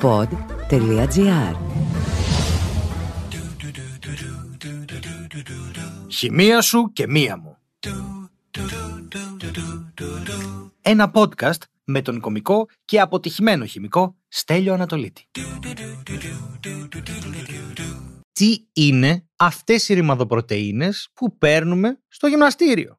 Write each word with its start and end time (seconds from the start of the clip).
pod.gr 0.00 1.54
Χημεία 6.08 6.60
σου 6.60 6.90
και 6.92 7.06
μία 7.06 7.36
μου. 7.36 7.56
Ένα 10.80 11.10
podcast 11.14 11.58
με 11.84 12.02
τον 12.02 12.20
κομικό 12.20 12.66
και 12.84 13.00
αποτυχημένο 13.00 13.64
χημικό 13.64 14.16
Στέλιο 14.28 14.74
Ανατολίτη. 14.74 15.26
Τι 18.32 18.56
είναι 18.72 19.24
αυτές 19.36 19.88
οι 19.88 19.94
ρημαδοπρωτεΐνες 19.94 21.08
που 21.14 21.38
παίρνουμε 21.38 22.00
στο 22.08 22.26
γυμναστήριο; 22.26 22.98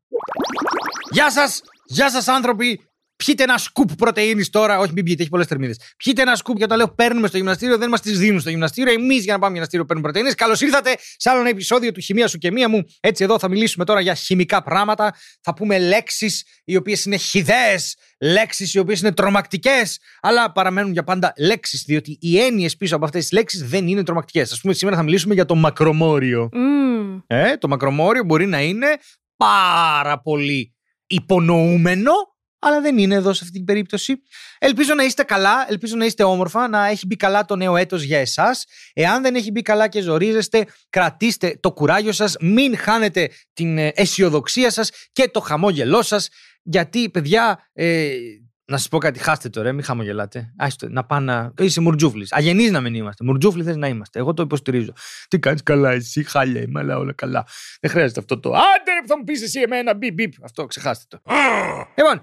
Γεια 1.12 1.32
σας! 1.32 1.62
Γεια 1.86 2.10
σας 2.10 2.28
άνθρωποι! 2.28 2.91
Πιείτε 3.26 3.44
ένα 3.44 3.58
σκουπ 3.58 3.96
πρωτενη 3.96 4.46
τώρα. 4.46 4.78
Όχι, 4.80 4.92
μην 4.94 5.04
πιείτε, 5.04 5.22
έχει 5.22 5.32
πολλές 5.32 5.48
θερμίδες. 5.48 5.80
Πιείτε 5.98 6.22
ένα 6.22 6.36
σκουπ 6.36 6.58
και 6.58 6.64
όταν 6.64 6.78
λέω 6.78 6.94
παίρνουμε 6.94 7.28
στο 7.28 7.38
γυμναστήριο, 7.38 7.78
δεν 7.78 7.90
μας 7.90 8.02
τις 8.02 8.20
δίνουν 8.20 8.40
στο 8.40 8.50
γυμναστήριο. 8.50 8.94
Εμείς 8.94 9.24
για 9.24 9.34
να 9.34 9.40
πάμε 9.40 9.52
γυμναστήριο 9.52 9.86
παίρνουμε 9.86 10.12
πρωτενε. 10.12 10.34
Καλώς 10.34 10.62
ήρθατε 10.62 10.96
σε 11.18 11.30
άλλο 11.30 11.40
ένα 11.40 11.50
επεισόδιο 11.50 11.92
του 11.92 12.02
Χημεία 12.02 12.28
σου 12.28 12.38
και 12.38 12.52
μία 12.52 12.70
μου. 12.70 12.84
Έτσι, 13.00 13.24
εδώ 13.24 13.40
θα 13.40 13.50
μιλήσουμε 13.50 13.86
τώρα 13.86 14.02
για 14.02 14.14
χημικά 14.14 14.64
πράγματα. 14.64 15.16
Θα 15.42 15.54
πούμε 15.54 15.80
λέξεις 15.80 16.46
οι 16.64 16.76
οποίες 16.76 17.06
είναι 17.06 17.18
χιδαίε, 17.18 17.80
λέξεις 18.20 18.74
οι 18.74 18.80
οποίες 18.80 19.00
είναι 19.00 19.12
τρομακτικές, 19.12 20.00
αλλά 20.22 20.52
παραμένουν 20.52 20.92
για 20.92 21.04
πάντα 21.04 21.34
λέξεις, 21.38 21.84
διότι 21.84 22.18
οι 22.22 22.40
έννοιες 22.40 22.78
πίσω 22.78 22.96
από 22.96 23.06
αυτές 23.06 23.22
τις 23.22 23.32
λέξεις 23.32 23.68
δεν 23.68 23.88
είναι 23.88 24.04
τρομακτικές. 24.04 24.52
Α 24.52 24.60
πούμε, 24.62 24.74
σήμερα 24.74 24.96
θα 24.96 25.04
μιλήσουμε 25.04 25.34
για 25.34 25.46
το 25.46 25.56
μακρομόριο. 25.56 26.50
Mm. 26.54 27.24
Ε, 27.28 27.58
το 27.58 27.68
μακρομόριο 27.68 28.24
μπορεί 28.24 28.46
να 28.46 28.62
είναι 28.62 28.88
πάρα 29.38 30.22
πολύ 30.22 30.76
υπονοούμενο 31.08 32.12
αλλά 32.62 32.82
δεν 32.82 32.98
είναι 32.98 33.16
εδώ 33.16 33.34
σε 33.34 33.40
αυτή 33.44 33.58
την 33.58 33.66
περίπτωση. 33.66 34.22
Ελπίζω 34.60 34.94
να 34.94 35.04
είστε 35.04 35.24
καλά, 35.24 35.66
ελπίζω 35.70 35.96
να 35.96 36.06
είστε 36.06 36.24
όμορφα, 36.24 36.68
να 36.68 36.86
έχει 36.86 37.06
μπει 37.06 37.16
καλά 37.16 37.46
το 37.46 37.56
νέο 37.56 37.76
έτος 37.76 38.04
για 38.04 38.20
εσάς. 38.20 38.66
Εάν 38.94 39.22
δεν 39.22 39.36
έχει 39.36 39.52
μπει 39.52 39.62
καλά 39.62 39.88
και 39.88 40.02
ζορίζεστε, 40.02 40.66
κρατήστε 40.90 41.58
το 41.60 41.72
κουράγιο 41.72 42.12
σας, 42.12 42.36
μην 42.40 42.78
χάνετε 42.78 43.30
την 43.54 43.78
ε, 43.78 43.92
αισιοδοξία 43.96 44.72
σας 44.72 44.90
και 45.12 45.30
το 45.30 45.40
χαμόγελό 45.40 46.02
σας, 46.02 46.30
γιατί 46.64 47.10
παιδιά, 47.10 47.70
ε, 47.74 48.10
να 48.72 48.78
σας 48.78 48.88
πω 48.88 48.98
κάτι, 48.98 49.20
χάστε 49.20 49.50
το 49.50 49.62
ρε, 49.62 49.72
μην 49.72 49.84
χαμογελάτε. 49.84 50.54
Άστε, 50.58 50.90
να 50.90 51.04
πάνε 51.04 51.34
να. 51.34 51.66
Είσαι 51.66 51.82
μουρτζούφλης. 51.82 52.34
Αγενείς 52.34 52.72
να 52.72 52.82
μην 52.82 52.94
είμαστε. 52.94 53.24
Μουρτζούφλοι 53.24 53.64
θες 53.64 53.76
να 53.76 53.88
είμαστε. 53.88 54.20
Εγώ 54.20 54.34
το 54.34 54.44
υποστηρίζω. 54.44 54.94
Τι 55.28 55.40
κάνεις 55.40 55.64
καλά, 55.64 55.92
εσύ, 55.92 56.24
χάλια 56.24 56.62
είμαι, 56.62 56.80
αλλά 56.80 56.98
όλα 56.98 57.14
καλά. 57.14 57.46
Δεν 57.80 57.92
χρειάζεται 57.92 58.20
αυτό 58.20 58.40
το. 58.40 58.50
Άντε, 58.50 58.92
θα 59.06 59.18
μου 59.18 59.24
πεις 59.24 59.42
εσύ 59.42 59.60
εμένα, 59.60 59.96
μπιπ, 59.96 60.14
μπιπ. 60.14 60.34
Αυτό, 60.44 60.66
ξεχάστε 60.66 61.06
το. 61.10 61.34
Λοιπόν, 61.98 62.22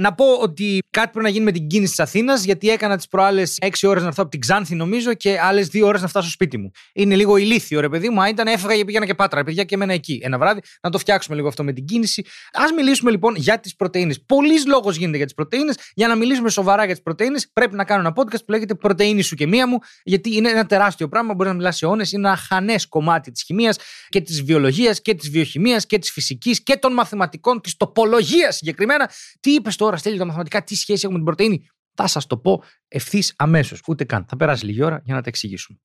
να 0.00 0.14
πω 0.14 0.24
ότι 0.40 0.78
κάτι 0.90 1.08
πρέπει 1.10 1.24
να 1.24 1.30
γίνει 1.30 1.44
με 1.44 1.52
την 1.52 1.66
κίνηση 1.66 1.90
της 1.90 2.00
Αθήνας, 2.00 2.44
γιατί 2.44 2.70
έκανα 2.70 2.96
τις 2.96 3.08
προάλλες 3.08 3.58
6 3.60 3.88
ώρες 3.88 4.02
να 4.02 4.08
έρθω 4.08 4.22
από 4.22 4.30
την 4.30 4.40
Ξάνθη, 4.40 4.74
νομίζω, 4.74 5.14
και 5.14 5.40
άλλες 5.40 5.68
2 5.68 5.86
ώρες 5.86 6.02
να 6.02 6.08
φτάσω 6.08 6.26
στο 6.26 6.34
σπίτι 6.34 6.58
μου. 6.58 6.70
Είναι 6.92 7.16
λίγο 7.16 7.36
ηλίθιο, 7.36 7.80
ρε 7.80 7.88
παιδί 7.88 8.08
μου. 8.08 8.22
Αν 8.22 8.28
ήταν, 8.28 8.46
έφυγα 8.46 8.76
και 8.76 8.84
πήγαινα 8.84 9.06
και 9.06 9.14
πάτρα, 9.14 9.38
ρε 9.38 9.44
παιδιά, 9.44 9.64
και 9.64 9.74
εμένα 9.74 9.92
εκεί 9.92 10.20
ένα 10.22 10.38
βράδυ. 10.38 10.60
Να 10.82 10.90
το 10.90 10.98
φτιάξουμε 10.98 11.36
λίγο 11.36 11.48
αυτό 11.48 11.64
με 11.64 11.72
την 11.72 11.84
κίνηση. 11.84 12.24
Α 12.52 12.74
μιλήσουμε 12.76 13.10
λοιπόν 13.10 13.34
για 13.34 13.60
τις 13.60 13.76
πρωτενε. 13.76 14.14
Πολλής 14.26 14.66
λόγος 14.66 14.96
γίνεται 14.96 15.16
για 15.16 15.26
τις 15.26 15.34
πρωτενε. 15.34 15.72
Για 15.94 16.08
να 16.08 16.14
μιλήσουμε 16.14 16.50
σοβαρά 16.50 16.84
για 16.84 16.94
τις 16.94 17.02
πρωτενε, 17.02 17.40
πρέπει 17.52 17.74
να 17.74 17.84
κάνω 17.84 18.00
ένα 18.00 18.12
podcast 18.16 18.44
που 18.44 18.50
λέγεται 18.50 18.74
Πρωτενη 18.74 19.22
σου 19.22 19.34
και 19.34 19.46
μία 19.46 19.66
μου, 19.66 19.78
γιατί 20.02 20.36
είναι 20.36 20.50
ένα 20.50 20.66
τεράστιο 20.66 21.08
πράγμα. 21.08 21.34
Μπορεί 21.34 21.48
να 21.48 21.54
μιλάς 21.54 21.76
σε 21.76 21.86
αιώνες. 21.86 22.12
Είναι 22.12 22.28
ένα 22.28 22.36
χανέ 22.36 22.74
κομμάτι 22.88 23.30
της 23.30 23.42
χημίας 23.42 23.78
και 24.08 24.20
της 24.20 24.42
βιολογίας 24.42 25.02
και 25.02 25.14
της 25.14 25.30
βιοχημίας 25.30 25.86
και 25.86 25.98
της 25.98 26.10
φυσικής 26.10 26.62
και 26.62 26.76
των 26.76 26.92
μαθηματικών, 26.92 27.60
της 27.60 27.76
τοπολογίας 27.76 28.56
συγκεκριμένα. 28.56 29.10
Τι 29.40 29.50
είπες 29.50 29.76
τώρα, 29.76 29.89
στέλνει 29.96 30.18
τα 30.18 30.24
μαθηματικά, 30.24 30.64
τι 30.64 30.74
σχέση 30.74 31.06
έχουμε 31.06 31.18
με 31.18 31.24
την 31.24 31.34
πρωτενη. 31.34 31.66
Θα 31.94 32.06
σας 32.06 32.26
το 32.26 32.38
πω 32.38 32.62
ευθύς 32.88 33.34
αμέσως. 33.36 33.80
Ούτε 33.86 34.04
καν. 34.04 34.24
Θα 34.28 34.36
περάσει 34.36 34.64
λίγη 34.64 34.82
ώρα 34.82 35.00
για 35.04 35.14
να 35.14 35.20
τα 35.22 35.28
εξηγήσουμε. 35.28 35.78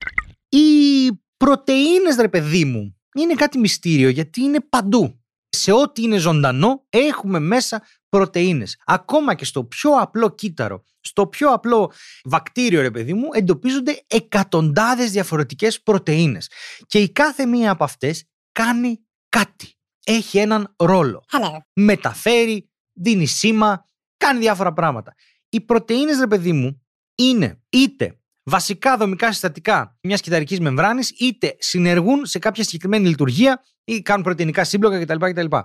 Οι 0.48 1.08
πρωτενε, 1.36 2.14
ρε 2.20 2.28
παιδί 2.28 2.64
μου, 2.64 2.96
είναι 3.14 3.34
κάτι 3.34 3.58
μυστήριο 3.58 4.08
γιατί 4.08 4.40
είναι 4.40 4.60
παντού. 4.60 5.20
Σε 5.48 5.72
ό,τι 5.72 6.02
είναι 6.02 6.16
ζωντανό 6.16 6.86
έχουμε 6.88 7.38
μέσα 7.38 7.82
πρωτεΐνες. 8.08 8.76
Ακόμα 8.84 9.34
και 9.34 9.44
στο 9.44 9.64
πιο 9.64 9.90
απλό 9.90 10.34
κύτταρο, 10.34 10.82
στο 11.00 11.26
πιο 11.26 11.50
απλό 11.50 11.92
βακτήριο 12.24 12.80
ρε 12.80 12.90
παιδί 12.90 13.14
μου, 13.14 13.28
εντοπίζονται 13.32 14.04
εκατοντάδες 14.06 15.10
διαφορετικές 15.10 15.82
πρωτεΐνες. 15.82 16.50
Και 16.86 16.98
η 16.98 17.12
κάθε 17.12 17.46
μία 17.46 17.70
από 17.70 17.84
αυτές 17.84 18.24
κάνει 18.52 19.06
κάτι. 19.28 19.74
Έχει 20.04 20.38
έναν 20.38 20.74
ρόλο. 20.76 21.24
Μεταφέρει, 21.72 22.70
δίνει 22.92 23.26
σήμα, 23.26 23.84
κάνει 24.16 24.38
διάφορα 24.38 24.72
πράγματα. 24.72 25.14
Οι 25.48 25.60
πρωτεΐνες 25.60 26.18
ρε 26.18 26.26
παιδί 26.26 26.52
μου 26.52 26.82
είναι 27.14 27.60
είτε 27.68 28.18
βασικά 28.42 28.96
δομικά 28.96 29.32
συστατικά 29.32 29.98
μιας 30.02 30.20
κυταρικής 30.20 30.60
μεμβράνης, 30.60 31.10
είτε 31.10 31.56
συνεργούν 31.58 32.26
σε 32.26 32.38
κάποια 32.38 32.64
συγκεκριμένη 32.64 33.08
λειτουργία 33.08 33.62
ή 33.84 34.02
κάνουν 34.02 34.22
πρωτεϊνικά 34.22 34.64
σύμπλοκα 34.64 35.04
κτλ. 35.04 35.26
κτλ. 35.26 35.56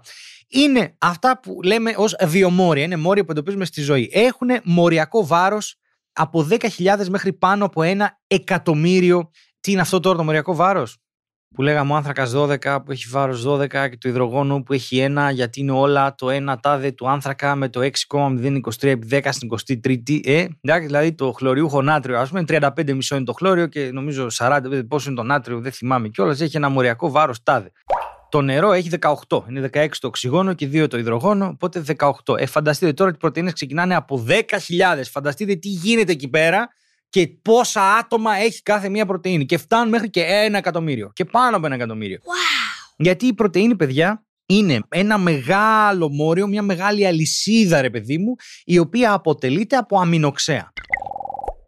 Είναι 0.48 0.96
αυτά 0.98 1.40
που 1.40 1.60
λέμε 1.64 1.94
ως 1.98 2.16
βιομόρια. 2.24 2.84
Είναι 2.84 2.96
μόρια 2.96 3.26
που 3.26 3.32
εντοπίζουμε 3.32 3.66
στη 3.66 3.82
ζωή. 3.82 4.10
Έχουν 4.14 4.50
μοριακό 4.64 5.26
βάρος 5.26 5.76
από 6.14 6.48
10.000 6.50 7.08
μέχρι 7.10 7.34
πάνω 7.34 7.66
από 7.66 7.84
ένα 7.84 8.20
εκατομμύριο. 8.28 9.32
Τι 9.60 9.72
είναι 9.72 9.82
αυτό 9.82 10.00
τώρα 10.00 10.18
το 10.18 10.24
μοριακό 10.24 10.56
βάρος, 10.56 10.98
που 11.56 11.62
λέγαμε 11.62 11.94
ο 11.94 11.96
άνθρακας 11.96 12.34
12 12.36 12.58
που 12.86 12.92
έχει 12.92 13.08
βάρος 13.10 13.46
12 13.48 13.68
και 13.68 13.98
το 14.00 14.10
υδρογόνο 14.10 14.62
που 14.62 14.74
έχει 14.74 15.08
1 15.10 15.30
γιατί 15.34 15.60
είναι 15.60 15.72
όλα 15.72 16.16
το 16.16 16.28
1 16.30 16.56
τάδε 16.62 16.92
του 16.92 17.10
άνθρακα 17.10 17.56
με 17.56 17.70
το 17.70 17.80
6,023 18.10 18.84
επί 18.84 19.08
10 19.12 19.30
στην 19.30 19.50
23η. 19.84 20.20
Ε, 20.24 20.46
δηλαδή 20.62 21.14
το 21.14 21.32
χλωριούχο 21.32 21.82
νάτριο, 21.82 22.20
ας 22.20 22.30
πούμε, 22.30 22.44
35 22.48 22.94
μισό 22.94 23.16
είναι 23.16 23.26
το 23.26 23.34
χλώριο 23.34 23.68
και 23.68 23.90
νομίζω 23.94 24.28
45 24.32 24.82
πόσο 24.88 25.10
είναι 25.10 25.20
το 25.20 25.26
νάτριο, 25.26 25.60
δεν 25.60 25.72
θυμάμαι 25.72 26.08
κιόλας. 26.08 26.42
Έχει 26.42 26.58
ένα 26.58 26.70
μοριακό 26.70 27.12
βάρος 27.12 27.44
τάδε. 27.44 27.72
Το 28.30 28.42
νερό 28.42 28.72
έχει 28.72 28.90
18. 29.28 29.44
Είναι 29.50 29.70
16 29.74 29.88
το 30.00 30.08
οξυγόνο 30.08 30.54
και 30.54 30.70
2 30.74 30.88
το 30.90 30.98
υδρογόνο, 30.98 31.46
οπότε 31.46 31.84
18. 31.98 32.12
Ε, 32.38 32.46
φανταστείτε 32.46 32.94
τώρα 32.94 33.10
ότι 33.10 33.18
οι 33.18 33.22
πρωτενε 33.22 33.52
ξεκινάνε 33.52 33.96
από 33.96 34.26
10.000. 34.28 34.40
Φανταστείτε 35.12 35.56
τι 35.56 35.68
γίνεται 35.68 36.12
εκεί 36.12 36.28
πέρα 36.28 36.70
και 37.12 37.28
πόσα 37.28 37.96
άτομα 37.96 38.36
έχει 38.36 38.62
κάθε 38.62 38.90
μία 38.90 39.06
πρωτενη. 39.06 39.46
Και 39.46 39.58
φτάνουν 39.58 39.90
μέχρι 39.90 40.10
και 40.10 40.24
ένα 40.24 40.58
εκατομμύριο. 40.58 41.12
Και 41.14 41.26
πάνω 41.26 41.58
από 41.58 41.66
ένα 41.66 41.76
εκατομμύριο. 41.76 42.18
Wow. 42.18 42.96
Γιατί 42.98 43.26
η 43.26 43.34
πρωτενη, 43.34 43.76
παιδιά, 43.76 44.26
είναι 44.46 44.80
ένα 44.90 45.18
μεγάλο 45.18 46.10
μόριο, 46.10 46.48
μια 46.48 46.62
μεγάλη 46.62 47.08
αλυσίδα, 47.08 47.82
ρε 47.82 47.90
παιδί 47.90 48.18
μου, 48.18 48.36
η 48.64 48.78
οποία 48.78 49.14
αποτελείται 49.14 49.76
από 49.76 50.00
αμινοξέα. 50.00 50.74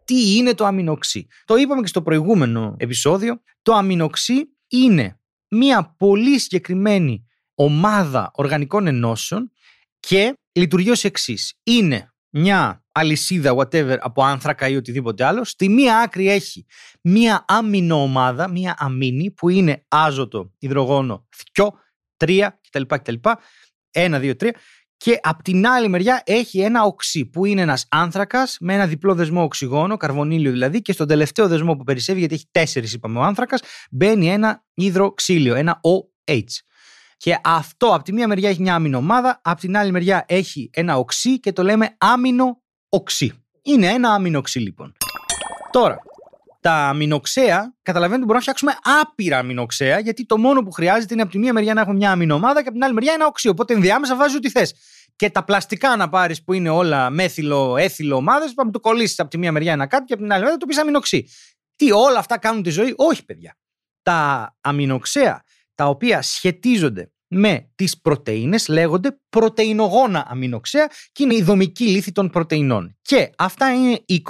Τι 0.04 0.36
είναι 0.36 0.54
το 0.54 0.64
αμινοξύ; 0.64 1.26
Το 1.44 1.56
είπαμε 1.56 1.80
και 1.80 1.86
στο 1.86 2.02
προηγούμενο 2.02 2.76
επεισόδιο. 2.78 3.40
Το 3.62 3.72
αμινοξύ 3.72 4.34
είναι 4.68 5.20
μια 5.48 5.94
πολύ 5.98 6.38
συγκεκριμένη 6.38 7.26
ομάδα 7.54 8.30
οργανικών 8.34 8.86
ενώσεων 8.86 9.50
και 10.00 10.38
λειτουργεί 10.52 10.90
ως 10.90 11.04
εξής. 11.04 11.58
Είναι 11.62 12.13
μια 12.36 12.84
αλυσίδα, 12.92 13.54
whatever, 13.56 13.96
από 14.00 14.24
άνθρακα 14.24 14.68
ή 14.68 14.76
οτιδήποτε 14.76 15.24
άλλο. 15.24 15.44
Στη 15.44 15.68
μία 15.68 15.98
άκρη 15.98 16.30
έχει 16.30 16.66
μία 17.00 17.44
αμινοομάδα, 17.48 18.48
μία 18.48 18.74
αμίνη 18.78 19.30
που 19.30 19.48
είναι 19.48 19.84
άζωτο, 19.88 20.52
υδρογόνο, 20.58 21.28
θκιό, 21.36 21.72
τρία 22.16 22.60
κτλ. 22.68 22.82
κτλ. 22.86 23.14
Ένα, 23.90 24.18
δύο, 24.18 24.36
τρία. 24.36 24.54
Και 24.96 25.18
απ' 25.22 25.42
την 25.42 25.66
άλλη 25.66 25.88
μεριά 25.88 26.22
έχει 26.26 26.60
ένα 26.60 26.82
οξύ 26.84 27.26
που 27.26 27.44
είναι 27.44 27.60
ένας 27.60 27.86
άνθρακας 27.90 28.56
με 28.60 28.74
ένα 28.74 28.86
διπλό 28.86 29.14
δεσμό 29.14 29.42
οξυγόνο, 29.42 29.96
καρβονίλιο 29.96 30.50
δηλαδή, 30.50 30.82
και 30.82 30.92
στον 30.92 31.06
τελευταίο 31.06 31.48
δεσμό 31.48 31.76
που 31.76 31.84
περισσεύει, 31.84 32.18
γιατί 32.18 32.34
έχει 32.34 32.46
τέσσερις 32.50 32.92
είπαμε 32.92 33.18
ο 33.18 33.22
άνθρακας, 33.22 33.62
μπαίνει 33.90 34.28
ένα 34.28 34.64
υδροξύλιο, 34.74 35.54
ένα 35.54 35.80
OH. 35.82 36.44
Και 37.16 37.38
αυτό 37.44 37.94
από 37.94 38.04
τη 38.04 38.12
μία 38.12 38.28
μεριά 38.28 38.48
έχει 38.48 38.60
μια 38.60 38.74
αμινομάδα, 38.74 39.40
από 39.44 39.60
την 39.60 39.76
άλλη 39.76 39.90
μεριά 39.90 40.24
έχει 40.28 40.70
ένα 40.72 40.96
οξύ 40.96 41.40
και 41.40 41.52
το 41.52 41.62
λέμε 41.62 41.94
άμινο 41.98 42.62
οξύ. 42.88 43.44
Είναι 43.62 43.86
ένα 43.86 44.12
αμινοξύ 44.12 44.58
λοιπόν. 44.58 44.96
Τώρα, 45.70 45.98
τα 46.60 46.72
αμινοξέα, 46.72 47.74
καταλαβαίνετε 47.82 48.26
μπορούμε 48.26 48.44
να 48.46 48.52
φτιάξουμε 48.52 48.72
άπειρα 49.00 49.38
αμινοξέα, 49.38 49.98
γιατί 49.98 50.26
το 50.26 50.38
μόνο 50.38 50.62
που 50.62 50.70
χρειάζεται 50.70 51.14
είναι 51.14 51.22
από 51.22 51.30
τη 51.30 51.38
μία 51.38 51.52
μεριά 51.52 51.74
να 51.74 51.80
έχουμε 51.80 51.96
μια 51.96 52.10
αμινομάδα 52.10 52.54
και 52.54 52.68
από 52.68 52.72
την 52.72 52.84
άλλη 52.84 52.92
μεριά 52.94 53.12
ένα 53.12 53.26
οξύ. 53.26 53.48
Οπότε 53.48 53.74
ενδιάμεσα 53.74 54.16
βάζει 54.16 54.36
ό,τι 54.36 54.50
θες. 54.50 54.74
Και 55.16 55.30
τα 55.30 55.44
πλαστικά 55.44 55.96
να 55.96 56.08
πάρεις 56.08 56.44
που 56.44 56.52
είναι 56.52 56.68
όλα 56.68 57.10
μέθυλο, 57.10 57.76
έθυλο 57.76 58.16
ομάδες, 58.16 58.54
πάμε 58.54 58.70
το 58.70 58.80
κολλήσεις 58.80 59.18
από 59.18 59.30
τη 59.30 59.38
μία 59.38 59.52
μεριά 59.52 59.72
ένα 59.72 59.86
κάτι 59.86 60.04
και 60.04 60.12
από 60.12 60.22
την 60.22 60.32
άλλη 60.32 60.42
μεριά 60.42 60.58
το 60.58 60.66
πεις 60.66 60.78
αμινοξύ. 60.78 61.28
Τι 61.76 61.92
όλα 61.92 62.18
αυτά 62.18 62.38
κάνουν 62.38 62.62
τη 62.62 62.70
ζωή, 62.70 62.94
όχι 62.96 63.24
παιδιά. 63.24 63.56
Τα 64.02 64.56
αμινοξέα 64.60 65.42
τα 65.74 65.86
οποία 65.86 66.22
σχετίζονται 66.22 67.12
με 67.28 67.70
τις 67.74 68.00
πρωτεΐνες 68.00 68.68
λέγονται 68.68 69.20
πρωτεϊνογόνα 69.28 70.26
αμινοξέα 70.28 70.90
και 71.12 71.22
είναι 71.22 71.34
η 71.34 71.42
δομική 71.42 71.84
λύθη 71.84 72.12
των 72.12 72.30
πρωτεϊνών. 72.30 72.96
Και 73.02 73.30
αυτά 73.38 73.72
είναι 73.74 74.04
20 74.08 74.22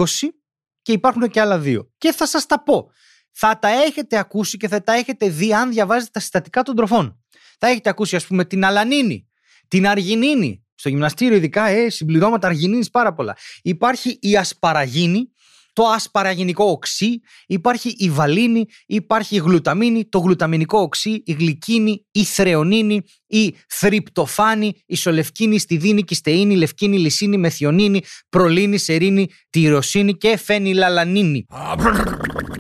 και 0.83 0.93
υπάρχουν 0.93 1.29
και 1.29 1.41
άλλα 1.41 1.59
δύο. 1.59 1.91
Και 1.99 2.13
θα 2.13 2.27
σας 2.27 2.47
τα 2.47 2.63
πω. 2.63 2.91
Θα 3.33 3.59
τα 3.59 3.69
έχετε 3.69 4.19
ακούσει 4.19 4.57
και 4.57 4.69
θα 4.69 4.83
τα 4.83 4.93
έχετε 4.93 5.29
δει 5.29 5.55
αν 5.55 5.71
διαβάζετε 5.71 6.11
τα 6.13 6.21
συστατικά 6.21 6.63
των 6.63 6.77
τροφών. 6.77 7.25
Θα 7.59 7.67
έχετε 7.69 7.89
ακούσει 7.89 8.17
ας 8.17 8.27
πούμε 8.27 8.45
την 8.45 8.65
αλανίνη, 8.65 9.29
την 9.69 9.87
αργινίνη. 9.87 10.65
Στο 10.75 10.89
γυμναστήριο 10.89 11.37
ειδικά 11.37 11.67
ε, 11.67 11.91
συμπληρώματα 11.91 12.47
αργινίνης 12.47 12.91
πάρα 12.91 13.15
πολλά. 13.15 13.37
Υπάρχει 13.63 14.19
η 14.21 14.37
ασπαραγίνη 14.37 15.33
το 15.75 15.85
ασπαραγινικό 15.87 16.65
οξύ, 16.65 17.21
υπάρχει 17.47 17.95
η 17.99 18.11
βαλίνη, 18.11 18.67
υπάρχει 18.87 19.37
η 19.37 19.39
γλουταμίνη, 19.39 20.05
το 20.05 20.19
γλουταμινικό 20.19 20.79
οξύ, 20.79 21.23
η 21.27 21.33
γλυκίνη, 21.33 22.07
η 22.11 22.25
θρεονίνη, 22.25 23.03
η 23.37 23.57
θρυπτοφάνη, 23.69 24.83
η 24.87 24.97
σολευκίνη, 24.97 25.59
στιδίνη, 25.59 26.03
κιστεΐνη, 26.03 26.57
λευκίνη, 26.57 26.99
λυσίνη, 26.99 27.37
μεθιονίνη, 27.37 28.03
προλίνη, 28.29 28.79
σερίνη, 28.79 29.29
τυροσίνη 29.51 30.15
και 30.17 30.37
φενιλαλανίνη. 30.37 31.47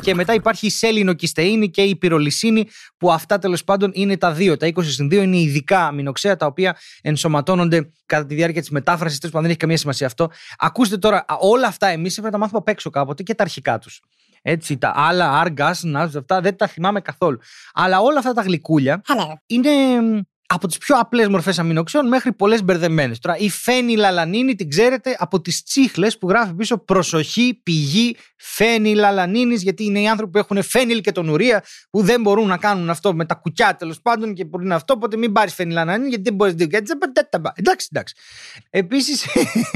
και 0.00 0.14
μετά 0.14 0.34
υπάρχει 0.34 0.66
η 0.66 0.70
σέλινο-κιστεΐνη 0.70 1.70
και 1.70 1.82
η 1.82 1.96
πυρολυσίνη, 1.96 2.66
που 2.96 3.12
αυτά 3.12 3.38
τέλος 3.38 3.64
πάντων 3.64 3.90
είναι 3.94 4.16
τα 4.16 4.32
δύο. 4.32 4.56
Τα 4.56 4.66
20 4.66 4.84
συν 4.84 5.06
2 5.06 5.12
είναι 5.12 5.38
ειδικά 5.38 5.86
αμινοξέα 5.86 6.36
τα 6.36 6.46
οποία 6.46 6.76
ενσωματώνονται 7.02 7.90
κατά 8.06 8.26
τη 8.26 8.34
διάρκεια 8.34 8.60
της 8.60 8.70
μετάφρασης. 8.70 9.18
Τέλος 9.18 9.34
πάντων, 9.34 9.42
δεν 9.42 9.50
έχει 9.50 9.58
καμία 9.58 9.76
σημασία 9.76 10.06
αυτό. 10.06 10.30
Ακούστε 10.58 10.98
τώρα, 10.98 11.24
όλα 11.40 11.66
αυτά 11.66 11.86
εμείς 11.86 12.18
έπρεπε 12.18 12.26
να 12.26 12.32
τα 12.32 12.38
μάθουμε 12.38 12.58
απ' 12.58 12.68
έξω 12.68 12.90
κάποτε 12.90 13.22
και 13.22 13.34
τα 13.34 13.42
αρχικά 13.42 13.78
τους. 13.78 14.00
Έτσι, 14.42 14.78
τα 14.78 14.92
άλλα, 14.96 15.40
άργα, 15.40 15.74
αυτά 16.16 16.40
δεν 16.40 16.56
τα 16.56 16.66
θυμάμαι 16.66 17.00
καθόλου. 17.00 17.38
Αλλά 17.72 18.00
όλα 18.00 18.18
αυτά 18.18 18.32
τα 18.32 18.42
γλυκούλια 18.42 19.02
είναι 19.46 19.70
από 20.54 20.66
τις 20.66 20.78
πιο 20.78 20.96
απλές 20.98 21.28
μορφές 21.28 21.58
αμινοξέων 21.58 22.08
μέχρι 22.08 22.32
πολλές 22.32 22.64
μπερδεμένες. 22.64 23.18
Τώρα, 23.18 23.36
η 23.36 23.50
φένη 23.50 23.96
λαλανίνη 23.96 24.54
την 24.54 24.68
ξέρετε 24.68 25.16
από 25.18 25.40
τις 25.40 25.62
τσίχλες 25.62 26.18
που 26.18 26.28
γράφει 26.28 26.54
πίσω 26.54 26.78
προσοχή, 26.78 27.60
πηγή, 27.62 28.16
φένη 28.36 28.94
λαλανίνης, 28.94 29.62
γιατί 29.62 29.84
είναι 29.84 30.00
οι 30.00 30.08
άνθρωποι 30.08 30.32
που 30.32 30.38
έχουν 30.38 30.62
φένιλ 30.62 31.00
και 31.00 31.12
τον 31.12 31.28
ουρία 31.28 31.64
που 31.90 32.02
δεν 32.02 32.20
μπορούν 32.20 32.46
να 32.46 32.56
κάνουν 32.56 32.90
αυτό 32.90 33.14
με 33.14 33.24
τα 33.24 33.34
κουκιά 33.34 33.76
τέλος 33.76 34.00
πάντων 34.00 34.34
και 34.34 34.44
μπορεί 34.44 34.66
να 34.66 34.74
αυτό. 34.74 34.92
Οπότε 34.92 35.16
μην 35.16 35.32
πάρεις 35.32 35.54
φένη 35.54 35.72
λαλανίνη 35.72 36.08
γιατί 36.08 36.22
δεν 36.22 36.34
μπορείς 36.34 36.54
να 36.54 36.66
Εντάξει, 37.54 37.88
εντάξει. 37.90 38.14
Επίσης, 38.70 39.26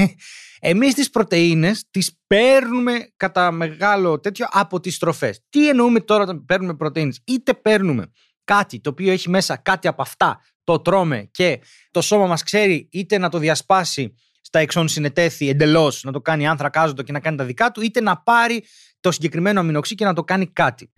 εμείς 0.59 0.93
τις 0.93 1.09
πρωτενε 1.09 1.75
τις 1.91 2.19
παίρνουμε 2.27 3.11
κατά 3.17 3.51
μεγάλο 3.51 4.19
τέτοιο 4.19 4.45
από 4.49 4.79
τις 4.79 4.97
τροφέ. 4.97 5.35
Τι 5.49 5.69
εννοούμε 5.69 5.99
τώρα 5.99 6.23
όταν 6.23 6.45
παίρνουμε 6.45 6.75
πρωτενε, 6.75 7.13
είτε 7.23 7.53
παίρνουμε 7.53 8.11
κάτι 8.49 8.79
το 8.79 8.89
οποίο 8.89 9.11
έχει 9.11 9.29
μέσα 9.29 9.57
κάτι 9.57 9.87
από 9.87 10.01
αυτά 10.01 10.41
το 10.63 10.79
τρώμε 10.79 11.29
και 11.31 11.61
το 11.91 12.01
σώμα 12.01 12.27
μας 12.27 12.43
ξέρει 12.43 12.89
είτε 12.91 13.17
να 13.17 13.29
το 13.29 13.37
διασπάσει 13.37 14.15
στα 14.41 14.59
εξών 14.59 14.87
συνετέθη 14.87 15.49
εντελώς, 15.49 16.03
να 16.03 16.11
το 16.11 16.21
κάνει 16.21 16.47
άνθρακάζωτο 16.47 17.03
και 17.03 17.11
να 17.11 17.19
κάνει 17.19 17.37
τα 17.37 17.43
δικά 17.43 17.71
του, 17.71 17.81
είτε 17.81 18.01
να 18.01 18.21
πάρει 18.21 18.63
το 18.99 19.11
συγκεκριμένο 19.11 19.59
αμινοξύ 19.59 19.95
και 19.95 20.05
να 20.05 20.13
το 20.13 20.23
κάνει 20.23 20.47
κάτι. 20.47 20.91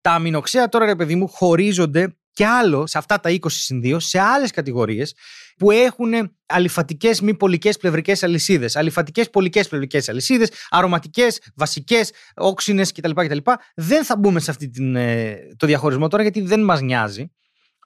Τα 0.00 0.12
αμινοξέα 0.12 0.68
τώρα, 0.68 0.84
ρε 0.84 0.96
παιδί 0.96 1.14
μου, 1.14 1.28
χωρίζονται 1.28 2.16
και 2.32 2.46
άλλο 2.46 2.86
σε 2.86 2.98
αυτά 2.98 3.20
τα 3.20 3.30
20 3.30 3.38
συν 3.48 3.80
2 3.84 3.96
σε 3.98 4.18
άλλες 4.18 4.50
κατηγορίες 4.50 5.14
που 5.56 5.70
έχουν 5.70 6.12
αλυφατικές 6.46 7.20
μη 7.20 7.34
πολικές 7.34 7.76
πλευρικές 7.76 8.22
αλυσίδες, 8.22 8.76
αλυφατικές 8.76 9.30
πολικές 9.30 9.68
πλευρικές 9.68 10.08
αλυσίδες, 10.08 10.50
αρωματικές, 10.70 11.40
βασικές, 11.54 12.12
όξινες 12.34 12.92
κτλ, 12.92 13.10
κτλ. 13.10 13.38
Δεν 13.74 14.04
θα 14.04 14.16
μπούμε 14.16 14.40
σε 14.40 14.50
αυτή 14.50 14.68
την, 14.68 14.96
ε, 14.96 15.38
το 15.56 15.66
διαχωρισμό 15.66 16.08
τώρα 16.08 16.22
γιατί 16.22 16.40
δεν 16.40 16.64
μας 16.64 16.80
νοιάζει. 16.80 17.32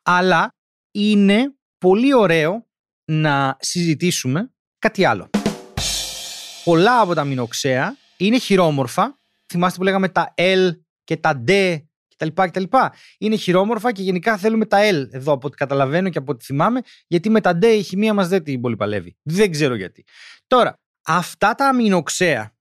Αλλά 0.03 0.55
είναι 0.91 1.55
πολύ 1.79 2.15
ωραίο 2.15 2.67
να 3.05 3.57
συζητήσουμε 3.61 4.51
κάτι 4.79 5.05
άλλο. 5.05 5.31
Πολλά 6.65 7.01
από 7.01 7.15
τα 7.15 7.25
μηνοξέα 7.25 7.97
είναι 8.17 8.39
χειρόμορφα. 8.39 9.19
Θυμάστε 9.47 9.79
που 9.79 9.85
λέγαμε 9.85 10.09
τα 10.09 10.35
L 10.37 10.71
και 11.05 11.17
τα 11.17 11.43
D 11.47 11.79
κτλ. 12.17 12.43
κτλ. 12.43 12.65
Είναι 13.19 13.37
χειρόμορφα 13.37 13.93
και 13.93 14.03
γενικά 14.03 14.37
θέλουμε 14.37 14.67
τα 14.67 14.79
L 14.91 15.07
εδώ 15.11 15.33
από 15.33 15.47
ό,τι 15.47 15.57
καταλαβαίνω 15.57 16.09
και 16.09 16.19
από 16.19 16.33
ό,τι 16.33 16.45
θυμάμαι, 16.45 16.81
γιατί 17.07 17.31
με 17.31 17.41
τα 17.41 17.59
D 17.63 17.65
η 17.65 17.83
χημεία 17.83 18.15
μας 18.15 18.29
δεν 18.29 18.43
την 18.43 18.61
πολύ 18.61 18.77
παλεύει. 18.77 19.17
Δεν 19.23 19.51
ξέρω 19.51 19.75
γιατί. 19.75 20.05
Τώρα, 20.47 20.79
αυτά 21.05 21.55
τα 21.55 21.69
αμινοξέα 21.69 22.55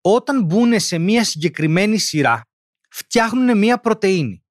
όταν 0.00 0.44
μπουν 0.44 0.80
σε 0.80 0.98
μια 0.98 1.24
συγκεκριμένη 1.24 1.98
σειρά 1.98 2.40
φτιάχνουν 2.90 3.58
μια 3.58 3.78
πρωτεΐνη 3.78 4.44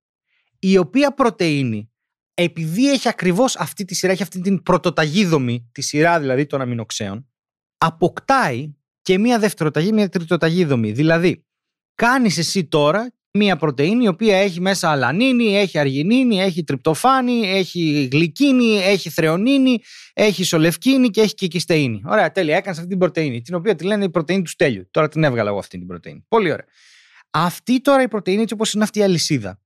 η 0.60 0.78
οποία 0.78 1.14
πρωτεΐνη 1.14 1.90
επειδή 2.34 2.92
έχει 2.92 3.08
ακριβώς 3.08 3.56
αυτή 3.56 3.86
τη 3.86 3.96
σειρά, 3.96 4.12
έχει 4.12 4.24
αυτή 4.24 4.42
την 4.42 4.64
πρωτοταγίδομη, 4.64 5.70
τη 5.72 5.82
σειρά 5.82 6.20
δηλαδή 6.20 6.46
των 6.46 6.62
αμινοξέων, 6.62 7.30
αποκτάει 7.78 8.74
και 9.02 9.18
μία 9.18 9.40
δευτεροταγή, 9.40 9.92
μία 9.94 10.10
τριτοταγή 10.10 10.66
δομή. 10.66 10.92
Δηλαδή, 10.92 11.46
κάνεις 11.96 12.38
εσύ 12.38 12.66
τώρα 12.66 13.14
μία 13.36 13.56
πρωτεΐνη 13.56 14.04
η 14.04 14.08
οποία 14.08 14.38
έχει 14.38 14.62
μέσα 14.62 14.90
αλανίνη, 14.90 15.58
έχει 15.58 15.80
αργινίνη, 15.80 16.42
έχει 16.42 16.64
τριπτοφάνη, 16.64 17.50
έχει 17.52 18.08
γλυκίνη, 18.12 18.78
έχει 18.78 19.10
θρεονίνη, 19.10 19.82
έχει 20.14 20.44
σολευκίνη 20.44 21.10
και 21.10 21.22
έχει 21.22 21.34
και 21.34 21.48
κιστεΐνη. 21.48 22.02
Ωραία, 22.06 22.32
τέλεια, 22.32 22.56
έκανες 22.56 22.78
αυτή 22.78 22.90
την 22.90 23.00
πρωτεΐνη, 23.00 23.42
την 23.42 23.56
οποία 23.56 23.76
τη 23.76 23.86
λένε 23.86 24.04
η 24.04 24.10
πρωτεΐνη 24.10 24.44
του 24.44 24.50
στέλιου. 24.50 24.88
Τώρα 24.92 25.08
την 25.08 25.24
έβγαλα 25.24 25.50
εγώ 25.50 25.60
αυτή 25.60 25.78
την 25.78 25.88
πρωτεΐνη. 25.88 26.26
Πολύ 26.28 26.52
ωραία. 26.52 26.66
Αυτή 27.30 27.82
τώρα 27.82 28.02
η 28.02 28.08
πρωτεΐνη, 28.08 28.42
έτσι 28.42 28.54
όπως 28.54 28.74
είναι 28.74 28.84
αυτή 28.84 29.00
η 29.00 29.04
αλυσίδα, 29.04 29.60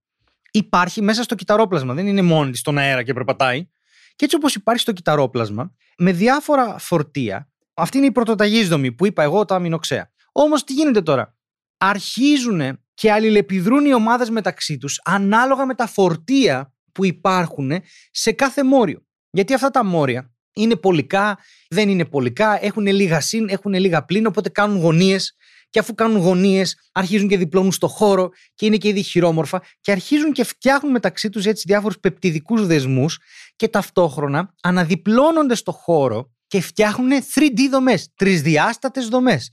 υπάρχει 0.52 1.02
μέσα 1.02 1.24
στο 1.24 1.36
κυταρόπλασμα. 1.36 1.94
Δεν 1.94 2.08
είναι 2.08 2.22
μόνη 2.22 2.52
της 2.52 2.60
στον 2.60 2.78
αέρα 2.78 3.04
και 3.04 3.14
περπατάει. 3.14 3.68
Και 4.16 4.26
έτσι 4.26 4.36
όπως 4.36 4.56
υπάρχει 4.56 4.82
στο 4.82 4.92
κυταρόπλασμα, 4.92 5.76
με 5.98 6.12
διάφορα 6.12 6.78
φορτία, 6.78 7.50
αυτή 7.74 7.98
είναι 7.98 8.06
η 8.06 8.12
πρωτοταγής 8.12 8.68
δομή 8.68 8.92
που 8.92 9.06
είπα 9.06 9.24
εγώ 9.24 9.46
τα 9.46 9.56
αμινοξέα. 9.56 10.12
Όμως 10.32 10.64
τι 10.64 10.74
γίνεται 10.74 11.02
τώρα; 11.02 11.38
Αρχίζουν 11.82 12.80
και 13.00 13.12
αλληλεπιδρούν 13.12 13.86
οι 13.86 13.94
ομάδες 13.94 14.30
μεταξύ 14.30 14.78
τους 14.78 15.02
ανάλογα 15.04 15.66
με 15.66 15.76
τα 15.76 15.88
φορτία 15.88 16.74
που 16.92 17.06
υπάρχουν 17.06 17.72
σε 18.12 18.32
κάθε 18.32 18.64
μόριο. 18.64 19.06
Γιατί 19.30 19.54
αυτά 19.54 19.70
τα 19.70 19.86
μόρια 19.86 20.32
είναι 20.54 20.76
πολικά, 20.76 21.38
δεν 21.70 21.90
είναι 21.90 22.06
πολικά, 22.06 22.66
έχουν 22.66 22.86
λίγα 22.86 23.20
συν, 23.20 23.50
έχουν 23.50 23.74
λίγα 23.74 24.06
πλήν, 24.06 24.26
οπότε 24.26 24.50
κάνουν 24.50 24.80
γωνίες 24.80 25.36
και 25.70 25.80
αφού 25.80 25.94
κάνουν 25.94 26.18
γωνίες, 26.22 26.90
αρχίζουν 26.92 27.28
και 27.28 27.38
διπλώνουν 27.38 27.72
στο 27.72 27.88
χώρο 27.88 28.30
και 28.54 28.66
είναι 28.66 28.78
και 28.78 28.88
ήδη 28.88 29.02
χειρόμορφα 29.02 29.62
και 29.82 29.92
αρχίζουν 29.92 30.32
και 30.32 30.44
φτιάχνουν 30.44 30.92
μεταξύ 30.92 31.30
τους 31.30 31.46
έτσι 31.46 31.64
διάφορους 31.68 32.00
πεπτιδικούς 32.00 32.68
δεσμούς 32.68 33.20
και 33.56 33.68
ταυτόχρονα 33.68 34.54
αναδιπλώνονται 34.62 35.56
στο 35.56 35.72
χώρο 35.72 36.32
και 36.48 36.62
φτιάχνουν 36.62 37.10
3D 37.36 37.60
δομές, 37.72 38.08
τρισδιάστατες 38.16 39.08
δομές. 39.08 39.50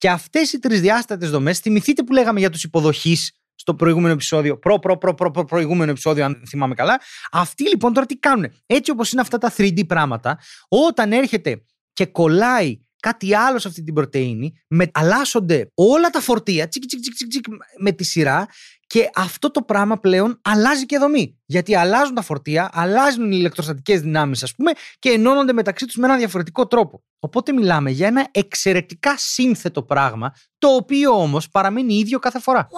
Και 0.00 0.10
αυτές 0.10 0.52
οι 0.52 0.58
τρισδιάστατες 0.58 1.26
δομές, 1.26 1.58
θυμηθείτε 1.58 2.02
που 2.02 2.12
λέγαμε 2.12 2.40
για 2.40 2.50
τους 2.50 2.62
υποδοχείς 2.62 3.32
στο 3.54 3.74
προηγούμενο 3.74 4.12
επεισόδιο, 4.12 4.58
προ, 4.58 4.78
προ, 4.78 4.98
προ, 4.98 5.14
προ, 5.14 5.30
προ, 5.30 5.44
προηγούμενο 5.44 5.90
επεισόδιο, 5.90 6.24
αν 6.24 6.42
θυμάμαι 6.48 6.74
καλά. 6.74 7.00
Αυτοί 7.30 7.68
λοιπόν 7.68 7.92
τώρα 7.92 8.06
τι 8.06 8.16
κάνουν. 8.16 8.52
Έτσι 8.66 8.90
όπως 8.90 9.12
είναι 9.12 9.20
αυτά 9.20 9.38
τα 9.38 9.52
3D 9.56 9.86
πράγματα, 9.86 10.38
όταν 10.68 11.12
έρχεται 11.12 11.64
και 11.92 12.06
κολλάει 12.06 12.80
κάτι 13.00 13.34
άλλο 13.34 13.58
σε 13.58 13.68
αυτή 13.68 13.82
την 13.82 13.94
πρωτεΐνη, 13.94 14.52
μεταλλάσσονται 14.68 15.70
όλα 15.74 16.10
τα 16.10 16.20
φορτία 16.20 16.68
τσικ, 16.68 16.86
τσικ, 16.86 17.00
τσικ, 17.00 17.28
τσικ, 17.28 17.44
με 17.78 17.92
τη 17.92 18.04
σειρά 18.04 18.46
και 18.90 19.10
αυτό 19.14 19.50
το 19.50 19.62
πράγμα 19.62 19.96
πλέον 19.96 20.40
αλλάζει 20.42 20.86
και 20.86 20.98
δομή. 20.98 21.38
Γιατί 21.46 21.74
αλλάζουν 21.74 22.14
τα 22.14 22.22
φορτία, 22.22 22.70
αλλάζουν 22.72 23.32
οι 23.32 23.36
ηλεκτροστατικές 23.38 24.00
δυνάμεις, 24.00 24.42
ας 24.42 24.54
πούμε, 24.54 24.70
και 24.98 25.10
ενώνονται 25.10 25.52
μεταξύ 25.52 25.86
τους 25.86 25.96
με 25.96 26.06
έναν 26.06 26.18
διαφορετικό 26.18 26.66
τρόπο. 26.66 27.02
Οπότε 27.18 27.52
μιλάμε 27.52 27.90
για 27.90 28.06
ένα 28.06 28.28
εξαιρετικά 28.30 29.14
σύνθετο 29.16 29.82
πράγμα, 29.82 30.34
το 30.58 30.68
οποίο 30.68 31.10
όμως 31.10 31.48
παραμένει 31.48 31.94
ίδιο 31.94 32.18
κάθε 32.18 32.40
φορά. 32.40 32.68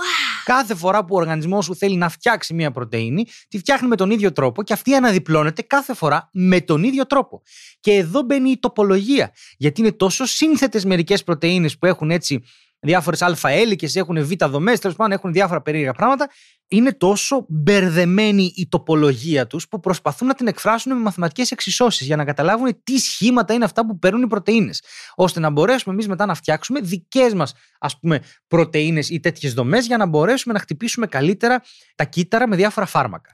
Κάθε 0.45 0.75
φορά 0.75 1.05
που 1.05 1.15
ο 1.15 1.19
οργανισμός 1.19 1.65
σου 1.65 1.77
θέλει 1.77 1.97
να 1.97 2.09
φτιάξει 2.09 2.55
μια 2.55 2.71
πρωτενη, 2.71 3.27
τη 3.49 3.59
φτιάχνει 3.59 3.89
με 3.89 3.97
τον 3.97 4.11
ίδιο 4.11 4.33
τρόπο 4.33 4.63
και 4.63 4.73
αυτή 4.73 4.95
αναδιπλώνεται 4.95 5.63
κάθε 5.63 5.95
φορά 5.95 6.29
με 6.33 6.61
τον 6.61 6.83
ίδιο 6.83 7.07
τρόπο. 7.07 7.43
Και 7.81 7.93
εδώ 7.93 8.23
μπαίνει 8.23 8.51
η 8.51 8.59
τοπολογία. 8.59 9.33
Γιατί 9.57 9.81
είναι 9.81 9.93
τόσο 9.93 10.25
σύνθετες 10.25 10.85
μερικές 10.85 11.25
πρωτενε 11.25 11.69
που 11.81 11.87
έχουν 11.87 12.11
έτσι 12.11 12.43
διάφορες 12.83 13.23
αλφαέλικε, 13.23 13.89
έχουν 13.99 14.25
β' 14.25 14.45
δομές, 14.45 14.79
τέλος 14.79 14.97
πάντων 14.97 15.13
έχουν 15.13 15.33
διάφορα 15.33 15.63
περίεργα 15.63 15.93
πράγματα. 15.93 16.31
Είναι 16.69 16.93
τόσο 16.93 17.45
μπερδεμένη 17.49 18.53
η 18.57 18.69
τοπολογία 18.69 19.47
τους 19.47 19.69
που 19.69 19.81
προσπαθούν 19.81 20.29
να 20.29 20.35
την 20.35 20.47
εκφράσουν 20.47 20.93
με 20.97 21.01
μαθηματικές 21.01 21.51
εξισώσεις 21.51 22.07
για 22.07 22.17
να 22.17 22.25
καταλάβουν 22.25 22.83
τι 22.85 22.99
σχήματα 22.99 23.55
είναι 23.55 23.65
αυτά 23.65 23.87
που 23.87 23.99
παίρνουν 23.99 24.23
οι 24.23 24.27
πρωτενε. 24.27 24.71
ώστε 25.15 25.41
να 25.41 25.51
μπορέσουμε 25.51 25.95
εμείς 25.95 26.09
μετά 26.09 26.27
να 26.27 26.35
φτιάξουμε 26.35 26.81
δικές 26.81 27.35
μας 27.35 27.55
ας 27.79 27.99
πούμε 27.99 28.23
πρωτενε 28.47 29.03
ή 29.09 29.21
τέτοιες 29.21 29.55
δομές 29.55 29.87
για 29.87 29.97
να 29.97 30.07
μπορέσουμε 30.07 30.55
να 30.55 30.61
χτυπήσουμε 30.61 31.07
καλύτερα 31.07 31.63
τα 31.95 32.05
κύτταρα 32.05 32.49
με 32.49 32.57
διάφορα 32.57 32.87
φάρμακα. 32.87 33.31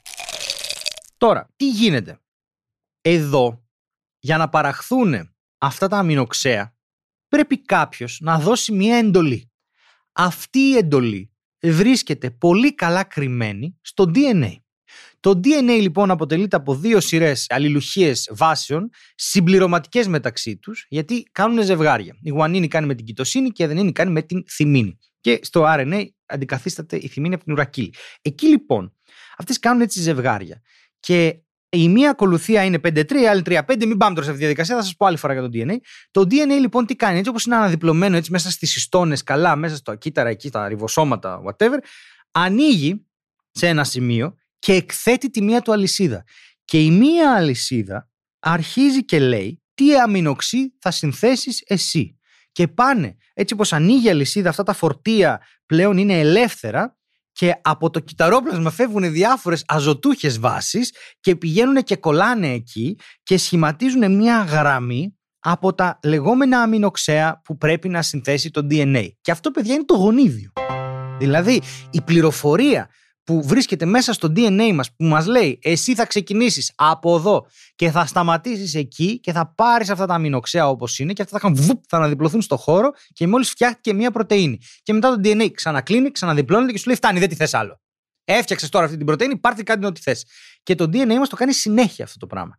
Τώρα, 1.17 1.49
τι 1.57 1.69
γίνεται; 1.69 2.21
Εδώ, 3.01 3.65
για 4.19 4.37
να 4.37 4.49
παραχθούν 4.49 5.35
αυτά 5.59 5.89
τα 5.89 5.99
αμινοξέα, 5.99 6.78
πρέπει 7.29 7.63
κάποιος 7.63 8.19
να 8.23 8.39
δώσει 8.39 8.73
μια 8.73 8.97
εντολή. 8.97 9.51
Αυτή 10.13 10.59
η 10.59 10.77
εντολή 10.77 11.33
βρίσκεται 11.61 12.31
πολύ 12.31 12.75
καλά 12.75 13.05
κρυμμένη 13.05 13.79
στο 13.81 14.11
DNA. 14.15 14.53
Το 15.21 15.41
DNA 15.45 15.79
λοιπόν 15.81 16.11
αποτελείται 16.11 16.57
από 16.57 16.75
δύο 16.75 17.01
σειρές 17.01 17.47
αλληλουχίες 17.49 18.31
βάσεων, 18.33 18.91
συμπληρωματικές 19.15 20.09
μεταξύ 20.09 20.57
τους, 20.57 20.87
γιατί 20.89 21.23
κάνουν 21.33 21.63
ζευγάρια. 21.63 22.17
Η 22.23 22.31
γουανίνη 22.31 22.69
κάνει 22.69 22.87
με 22.87 22.95
την 22.95 23.05
κοιτοσύνη 23.05 23.51
και 23.51 23.63
η 23.63 23.65
αδενίνη 23.65 23.93
κάνει 23.93 24.11
με 24.11 24.23
την 24.23 24.45
θυμίνη. 24.49 24.99
Και 25.21 25.39
στο 25.43 25.65
RNA 25.67 26.05
αντικαθίσταται 26.27 26.97
η 26.97 27.09
θυμίνη 27.09 27.35
από 27.35 27.45
την 27.45 27.53
ουρακίλη. 27.53 27.95
Εκεί 28.23 28.47
λοιπόν, 28.47 28.95
αυτές 29.37 29.59
κάνουν 29.59 29.81
έτσι 29.81 30.01
ζευγάρια. 30.01 30.63
Και 31.01 31.43
Η 31.71 31.89
μία 31.89 32.11
ακολουθία 32.11 32.65
είναι 32.65 32.81
5-3, 32.85 33.13
η 33.13 33.27
άλλη 33.27 33.43
3-5. 33.47 33.61
Μην 33.79 33.97
πάμε 33.97 34.15
τώρα 34.15 34.23
σε 34.23 34.31
αυτή 34.31 34.33
τη 34.33 34.39
διαδικασία, 34.39 34.77
θα 34.77 34.83
σας 34.83 34.97
πω 34.97 35.07
άλλη 35.07 35.17
φορά 35.17 35.33
για 35.33 35.43
το 35.43 35.49
DNA. 35.53 35.77
Το 36.11 36.21
DNA 36.21 36.61
λοιπόν 36.61 36.87
τι 36.87 36.97
κάνει, 36.97 37.19
έτσι 37.19 37.31
όπως 37.31 37.45
είναι 37.45 37.57
αναδιπλωμένο 37.57 38.17
έτσι 38.17 38.31
μέσα 38.31 38.51
στις 38.51 38.77
ιστόνες, 38.77 39.23
καλά, 39.23 39.57
μέσα 39.57 39.77
στο 39.77 39.95
κύτταρα 39.95 40.29
εκεί, 40.29 40.51
τα 40.51 40.69
ριβοσώματα, 40.69 41.43
whatever, 41.45 41.79
ανοίγει 42.31 43.07
σε 43.51 43.67
ένα 43.67 43.85
σημείο 43.85 44.35
και 44.59 44.73
εκθέτει 44.73 45.31
τη 45.31 45.43
μία 45.43 45.61
του 45.61 45.73
αλυσίδα. 45.73 46.25
Και 46.65 46.83
η 46.83 46.91
μία 46.91 47.35
αλυσίδα 47.35 48.11
αρχίζει 48.39 49.05
και 49.05 49.19
λέει 49.19 49.63
τι 49.75 49.97
αμινοξύ 49.97 50.75
θα 50.79 50.91
συνθέσεις 50.91 51.63
εσύ. 51.67 52.19
Και 52.53 52.69
πάνε, 52.69 53.17
έτσι 53.35 53.55
όπως 53.55 53.73
ανοίγει 53.73 54.07
η 54.07 54.11
αλυσίδα, 54.11 54.49
αυτά 54.49 54.63
τα 54.63 54.73
φορτία 54.73 55.43
πλέον 55.67 55.99
είναι 55.99 56.19
ελεύθερα 56.19 56.98
και 57.39 57.55
από 57.63 57.91
το 57.91 58.01
κυταρόπλασμα 58.01 58.71
φεύγουν 58.71 59.13
διάφορες 59.13 59.65
αζωτούχες 59.67 60.39
βάσεις 60.39 60.93
και 61.21 61.37
πηγαίνουν 61.37 61.83
και 61.83 61.97
κολλάνε 61.97 62.53
εκεί 62.53 62.99
και 63.23 63.39
σχηματίζουν 63.39 64.15
μια 64.17 64.43
γραμμή 64.43 65.17
από 65.39 65.75
τα 65.75 65.99
λεγόμενα 66.03 66.61
αμινοξέα 66.61 67.41
που 67.45 67.57
πρέπει 67.57 67.89
να 67.89 68.03
συνθέσει 68.03 68.51
το 68.51 68.67
DNA. 68.71 69.09
Και 69.21 69.31
αυτό, 69.31 69.51
παιδιά, 69.51 69.75
είναι 69.75 69.85
το 69.85 69.95
γονίδιο. 69.95 70.53
Δηλαδή, 71.19 71.63
η 71.91 72.01
πληροφορία 72.01 72.89
που 73.29 73.43
βρίσκεται 73.43 73.85
μέσα 73.85 74.13
στο 74.13 74.33
DNA 74.37 74.73
μας 74.75 74.95
που 74.95 75.05
μας 75.05 75.27
λέει 75.27 75.59
εσύ 75.63 75.95
θα 75.95 76.07
ξεκινήσεις 76.07 76.73
από 76.75 77.17
εδώ 77.17 77.47
και 77.75 77.91
θα 77.91 78.07
σταματήσεις 78.07 78.75
εκεί 78.75 79.21
και 79.21 79.33
θα 79.33 79.55
πάρεις 79.55 79.91
αυτά 79.91 80.07
τα 80.07 80.15
αμινοξέα 80.15 80.69
όπως 80.69 80.99
είναι 80.99 81.13
και 81.13 81.23
αυτά 81.23 81.39
θα, 81.39 81.51
βουπ, 81.53 81.83
θα 81.89 81.97
αναδιπλωθούν 81.97 82.43
στο 82.43 82.57
χώρο 82.57 82.91
και 83.13 83.27
μόλις 83.27 83.51
φτιάχτηκε 83.51 83.93
μια 83.93 84.11
πρωτεΐνη. 84.11 84.59
Και 84.83 84.93
μετά 84.93 85.15
το 85.15 85.21
DNA 85.25 85.51
ξανακλίνει, 85.53 86.11
ξαναδιπλώνεται 86.11 86.73
και 86.73 86.79
σου 86.79 86.87
λέει 86.87 86.97
φτάνει 86.97 87.19
δεν 87.19 87.29
τη 87.29 87.35
θες 87.35 87.55
άλλο. 87.55 87.81
Έφτιαξες 88.25 88.69
τώρα 88.69 88.85
αυτή 88.85 88.97
την 88.97 89.07
πρωτεΐνη, 89.07 89.37
πάρτε 89.37 89.63
κάτι 89.63 89.87
ό,τι 89.87 90.01
θες. 90.01 90.25
Και 90.63 90.75
το 90.75 90.85
DNA 90.85 91.15
μας 91.19 91.29
το 91.29 91.37
κάνει 91.37 91.53
συνέχεια 91.53 92.05
αυτό 92.05 92.19
το 92.19 92.27
πράγμα. 92.27 92.57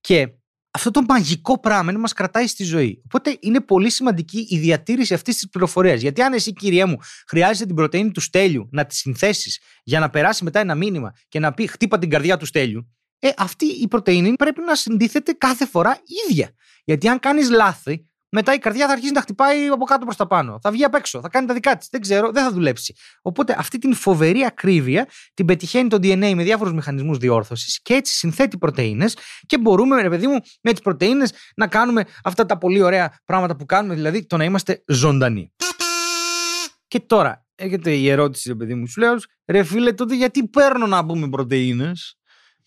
Και 0.00 0.28
αυτό 0.70 0.90
το 0.90 1.02
μαγικό 1.08 1.60
πράγμα 1.60 1.92
μας 1.92 2.12
κρατάει 2.12 2.46
στη 2.46 2.64
ζωή. 2.64 3.02
Οπότε 3.04 3.36
είναι 3.40 3.60
πολύ 3.60 3.90
σημαντική 3.90 4.46
η 4.48 4.58
διατήρηση 4.58 5.14
αυτής 5.14 5.34
της 5.34 5.48
πληροφορίας. 5.48 6.00
Γιατί 6.00 6.22
αν 6.22 6.32
εσύ, 6.32 6.52
κύριέ 6.52 6.84
μου, 6.84 6.96
χρειάζεσαι 7.26 7.66
την 7.66 7.74
πρωτενη 7.74 8.10
του 8.10 8.20
στέλιου 8.20 8.68
να 8.72 8.86
τη 8.86 8.94
συνθέσεις 8.94 9.60
για 9.84 10.00
να 10.00 10.10
περάσει 10.10 10.44
μετά 10.44 10.60
ένα 10.60 10.74
μήνυμα 10.74 11.12
και 11.28 11.38
να 11.38 11.52
πει 11.52 11.66
χτύπα 11.66 11.98
την 11.98 12.10
καρδιά 12.10 12.36
του 12.36 12.46
στέλιου, 12.46 12.90
ε, 13.18 13.28
αυτή 13.36 13.66
η 13.66 13.88
πρωτενη 13.88 14.32
πρέπει 14.32 14.60
να 14.60 14.74
συντίθεται 14.74 15.32
κάθε 15.32 15.66
φορά 15.66 15.98
ίδια. 16.28 16.50
Γιατί 16.84 17.08
αν 17.08 17.18
κάνεις 17.18 17.50
λάθη, 17.50 18.09
μετά 18.30 18.54
η 18.54 18.58
καρδιά 18.58 18.86
θα 18.86 18.92
αρχίσει 18.92 19.12
να 19.12 19.20
χτυπάει 19.20 19.66
από 19.66 19.84
κάτω 19.84 20.04
προς 20.04 20.16
τα 20.16 20.26
πάνω. 20.26 20.58
Θα 20.62 20.70
βγει 20.70 20.84
απ' 20.84 20.94
έξω, 20.94 21.20
θα 21.20 21.28
κάνει 21.28 21.46
τα 21.46 21.54
δικά 21.54 21.76
της. 21.76 21.88
Δεν 21.90 22.00
ξέρω, 22.00 22.30
δεν 22.30 22.42
θα 22.42 22.52
δουλέψει. 22.52 22.94
Οπότε 23.22 23.56
αυτή 23.58 23.78
την 23.78 23.94
φοβερή 23.94 24.44
ακρίβεια 24.44 25.08
την 25.34 25.46
πετυχαίνει 25.46 25.88
το 25.88 25.96
DNA 25.96 26.34
με 26.34 26.42
διάφορους 26.42 26.72
μηχανισμούς 26.72 27.18
διόρθωσης 27.18 27.80
και 27.82 27.94
έτσι 27.94 28.14
συνθέτει 28.14 28.58
πρωτενε 28.58 29.06
και 29.46 29.58
μπορούμε, 29.58 30.02
ρε 30.02 30.08
παιδί 30.08 30.26
μου, 30.26 30.40
με 30.62 30.72
τις 30.72 30.80
πρωτενε 30.80 31.26
να 31.56 31.66
κάνουμε 31.66 32.04
αυτά 32.24 32.46
τα 32.46 32.58
πολύ 32.58 32.82
ωραία 32.82 33.18
πράγματα 33.24 33.56
που 33.56 33.66
κάνουμε, 33.66 33.94
δηλαδή 33.94 34.26
το 34.26 34.36
να 34.36 34.44
είμαστε 34.44 34.82
ζωντανοί. 34.86 35.52
Και 36.88 37.00
τώρα 37.00 37.46
έρχεται 37.54 37.90
η 37.90 38.08
ερώτηση, 38.08 38.48
ρε 38.48 38.54
παιδί 38.54 38.74
μου, 38.74 38.86
σου 38.86 39.00
λέω, 39.00 39.14
ρε 39.46 39.62
φίλε, 39.62 39.92
τότε 39.92 40.14
γιατί 40.14 40.48
παίρνω 40.48 40.86
να 40.86 41.06
πούμε 41.06 41.28
πρωτενε 41.28 41.92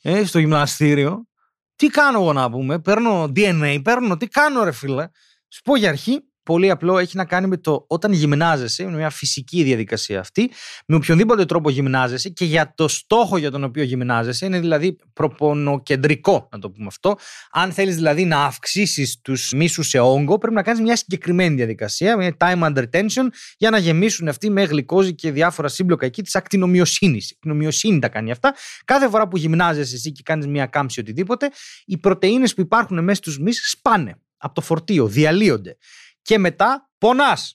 ε, 0.02 0.26
στο 0.26 0.40
γυμναστήριο; 0.40 1.28
Τι 1.76 1.88
κάνω 1.88 2.20
εγώ 2.20 2.34
να 2.34 2.50
πούμε, 2.50 2.80
παίρνω 2.80 3.24
DNA, 3.24 3.80
παίρνω, 3.84 4.18
τι 4.18 4.28
κάνω 4.28 4.64
ρε 4.64 4.72
φίλε; 4.72 5.08
Σου 5.54 5.62
πω 5.62 5.76
για 5.76 5.90
αρχή, 5.90 6.20
πολύ 6.44 6.70
απλό, 6.70 6.98
έχει 6.98 7.18
να 7.18 7.26
κάνει 7.26 7.48
με 7.48 7.58
το 7.58 7.86
όταν 7.88 8.12
γυμνάζεσαι, 8.12 8.84
είναι 8.84 8.96
μια 8.96 9.10
φυσική 9.10 9.64
διαδικασία 9.64 10.20
αυτή, 10.20 10.52
με 10.88 10.96
οποιονδήποτε 10.96 11.46
τρόπο 11.46 11.70
γυμνάζεσαι 11.70 12.30
και 12.30 12.46
για 12.46 12.74
το 12.76 12.88
στόχο 12.88 13.38
για 13.38 13.52
τον 13.52 13.64
οποίο 13.64 13.84
γυμνάζεσαι, 13.84 14.46
είναι 14.46 14.60
δηλαδή 14.60 14.98
προπονοκεντρικό, 15.14 16.50
να 16.52 16.60
το 16.60 16.70
πούμε 16.70 16.86
αυτό. 16.88 17.16
Αν 17.52 17.72
θέλεις 17.72 17.96
δηλαδή 17.96 18.26
να 18.26 18.44
αυξήσεις 18.44 19.22
τους 19.22 19.52
μίσους 19.52 19.88
σε 19.88 20.00
όγκο, 20.00 20.38
πρέπει 20.38 20.56
να 20.56 20.64
κάνεις 20.64 20.82
μια 20.82 20.96
συγκεκριμένη 20.96 21.56
διαδικασία, 21.56 22.18
μια 22.18 22.38
time 22.40 22.64
under 22.64 22.84
tension, 22.94 23.28
για 23.58 23.70
να 23.70 23.78
γεμίσουν 23.78 24.28
αυτοί 24.28 24.50
με 24.50 24.64
γλυκόζη 24.64 25.16
και 25.16 25.32
διάφορα 25.32 25.68
σύμπλοκα 25.68 26.06
εκεί 26.06 26.22
της 26.22 26.36
ακτινομιοσύνης. 26.36 27.30
Η 27.30 27.34
ακτινομιοσύνη 27.36 28.00
τα 28.00 28.10
κάνει 28.10 28.32
αυτά. 28.32 28.54
Κάθε 28.86 29.10
φορά 29.10 29.28
που 29.28 29.38
γυμνάζεσαι 29.38 29.96
εσύ 29.96 30.12
και 30.12 30.22
κάνεις 30.26 30.48
μια 30.48 30.66
κάμψη 30.66 31.00
οτιδήποτε, 31.00 31.50
οι 31.86 31.98
πρωτενε 31.98 32.48
που 32.48 32.62
υπάρχουν 32.62 33.04
μέσα 33.04 33.18
στους 33.18 33.40
μυς 33.40 33.70
σπάνε 33.70 34.18
από 34.44 34.54
το 34.54 34.62
φορτίο, 34.62 35.08
διαλύονται. 35.08 35.78
Και 36.22 36.38
μετά 36.38 36.90
πονάς. 36.98 37.54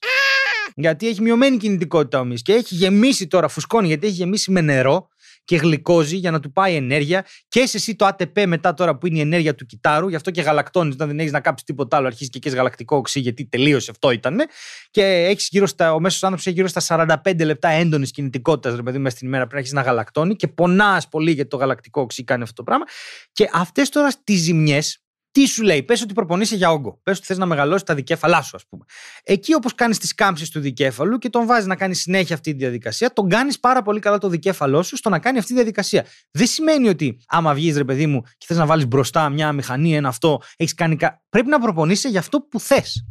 Γιατί 0.75 1.09
έχει 1.09 1.23
μειωμένη 1.23 1.57
κινητικότητα 1.57 2.21
ο 2.21 2.25
μυς 2.25 2.43
και 2.43 2.53
έχει 2.53 2.75
γεμίσει 2.75 3.27
τώρα, 3.27 3.49
φουσκώνει 3.49 3.87
γιατί 3.87 4.07
έχει 4.07 4.17
γεμίσει 4.17 4.51
με 4.51 4.61
νερό 4.61 5.09
και 5.45 5.57
γλυκόζει 5.57 6.17
για 6.17 6.31
να 6.31 6.41
του 6.41 6.53
πάει 6.53 6.75
ενέργεια 6.75 7.27
και 7.49 7.67
σε 7.67 7.77
εσύ 7.77 7.97
το 7.97 8.07
ATP 8.07 8.47
μετά 8.47 8.75
τώρα 8.75 8.97
που 8.97 9.07
είναι 9.07 9.19
η 9.19 9.21
ενέργεια 9.21 9.55
του 9.55 9.67
κυτάρου, 9.67 10.09
γι' 10.09 10.17
αυτό 10.17 10.31
και 10.31 10.41
γαλακτώνεις 10.41 10.95
όταν 10.95 11.09
δεν 11.09 11.19
έχεις 11.19 11.33
να 11.33 11.41
κάψεις 11.41 11.67
τίποτα 11.67 11.97
άλλο, 11.97 12.07
αρχίζεις 12.07 12.29
και 12.29 12.39
έχει 12.49 12.57
γαλακτικό 12.57 12.97
οξύ, 12.97 13.21
γιατί 13.21 13.47
τελείωσε 13.47 13.91
αυτό 13.91 14.11
ήταν. 14.11 14.39
Και 14.91 15.03
έχεις 15.05 15.49
γύρω 15.51 15.67
στα, 15.67 15.95
ο 15.95 16.01
μέσος 16.01 16.23
άνθρωπος 16.23 16.47
έχει 16.47 16.57
γύρω 16.57 16.69
στα 16.69 17.21
45 17.25 17.45
λεπτά 17.45 17.69
έντονης 17.69 18.11
κινητικότητας, 18.11 18.77
ρε 18.77 18.83
παιδί, 18.83 18.99
μέσα 18.99 19.17
στην 19.17 19.29
ημέρα 19.29 19.47
πριν 19.47 19.57
αρχίσει 19.57 19.75
να 19.75 19.83
γαλακτώνει 19.83 20.37
και 20.37 20.49
πονάς 20.49 21.09
πολύ 21.09 21.33
γιατί 21.33 21.49
το 21.49 21.57
γαλακτικό 21.57 22.01
οξύ 22.01 22.25
κάνει 22.25 22.43
αυτό 22.43 22.55
το 22.55 22.63
πράγμα. 22.63 22.85
Και 23.33 23.51
αυτές 23.53 23.89
τώρα 23.89 24.09
τι 24.25 24.35
ζημιές 24.35 25.03
τι 25.31 25.47
σου 25.47 25.63
λέει, 25.63 25.83
πες 25.83 26.03
ότι 26.03 26.15
προπονείσαι 26.15 26.57
για 26.57 26.71
όγκο. 26.71 27.01
Πες 27.03 27.17
ότι 27.17 27.27
θες 27.27 27.39
να 27.39 27.47
μεγαλώσεις 27.47 27.83
τα 27.83 27.95
δικέφαλά 27.95 28.43
σου, 28.43 28.57
ας 28.57 28.67
πούμε. 28.69 28.85
Εκεί 29.23 29.55
όπως 29.55 29.75
κάνεις 29.75 29.99
τις 29.99 30.15
κάμψεις 30.15 30.51
του 30.51 30.61
δικέφαλου 30.61 31.19
και 31.19 31.29
τον 31.29 31.47
βάζεις 31.47 31.67
να 31.67 31.77
κάνει 31.77 31.95
συνέχεια 31.95 32.35
αυτή 32.35 32.53
τη 32.53 32.59
διαδικασία, 32.59 33.13
τον 33.13 33.29
κάνεις 33.29 33.61
πάρα 33.61 33.83
πολύ 33.83 34.01
καλά 34.01 34.19
το 34.19 34.29
δικέφαλό 34.29 34.83
σου 34.83 34.97
στο 34.97 35.09
να 35.09 35.19
κάνει 35.19 35.39
αυτή 35.39 35.51
τη 35.51 35.57
διαδικασία. 35.57 36.07
Δεν 36.31 36.47
σημαίνει 36.47 36.89
ότι 36.89 37.21
άμα 37.27 37.55
βγεις, 37.55 37.77
ρε 37.77 37.85
παιδί 37.85 38.07
μου, 38.07 38.23
και 38.23 38.47
θες 38.49 38.57
να 38.57 38.67
βάλεις 38.67 38.87
μπροστά 38.87 39.29
μια 39.29 39.53
μηχανή, 39.53 39.97
ένα 39.97 40.09
αυτό, 40.09 40.41
έχεις 40.57 40.75
κάνει. 40.75 40.97
Κα... 40.97 41.23
Πρέπει 41.29 41.49
να 41.49 41.59
προπονείσαι 41.59 42.09
για 42.09 42.21
αυτό 42.21 42.41
που 42.41 42.61
θες. 42.61 43.07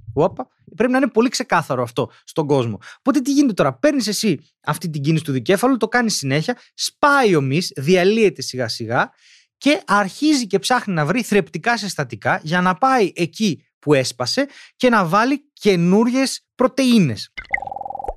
Πρέπει 0.75 0.91
να 0.91 0.97
είναι 0.97 1.07
πολύ 1.07 1.29
ξεκάθαρο 1.29 1.83
αυτό 1.83 2.11
στον 2.23 2.47
κόσμο. 2.47 2.79
Οπότε 2.97 3.19
τι 3.19 3.31
γίνεται 3.31 3.53
τώρα, 3.53 3.73
παίρνεις 3.73 4.07
εσύ 4.07 4.39
αυτή 4.63 4.89
την 4.89 5.01
κίνηση 5.01 5.23
του 5.23 5.31
δικέφαλου, 5.31 5.77
το 5.77 5.87
κάνεις 5.87 6.15
συνέχεια, 6.15 6.57
σπάει 6.73 7.35
ο 7.35 7.41
μυς, 7.41 7.71
διαλύεται 7.75 8.41
σιγά 8.41 8.67
σιγά 8.67 9.11
και 9.57 9.81
αρχίζει 9.85 10.47
και 10.47 10.59
ψάχνει 10.59 10.93
να 10.93 11.05
βρει 11.05 11.21
θρεπτικά 11.21 11.77
συστατικά 11.77 12.39
για 12.43 12.61
να 12.61 12.73
πάει 12.73 13.11
εκεί 13.15 13.65
που 13.79 13.93
έσπασε 13.93 14.47
και 14.75 14.89
να 14.89 15.05
βάλει 15.05 15.51
καινούριες 15.53 16.45
πρωτεΐνες. 16.55 17.33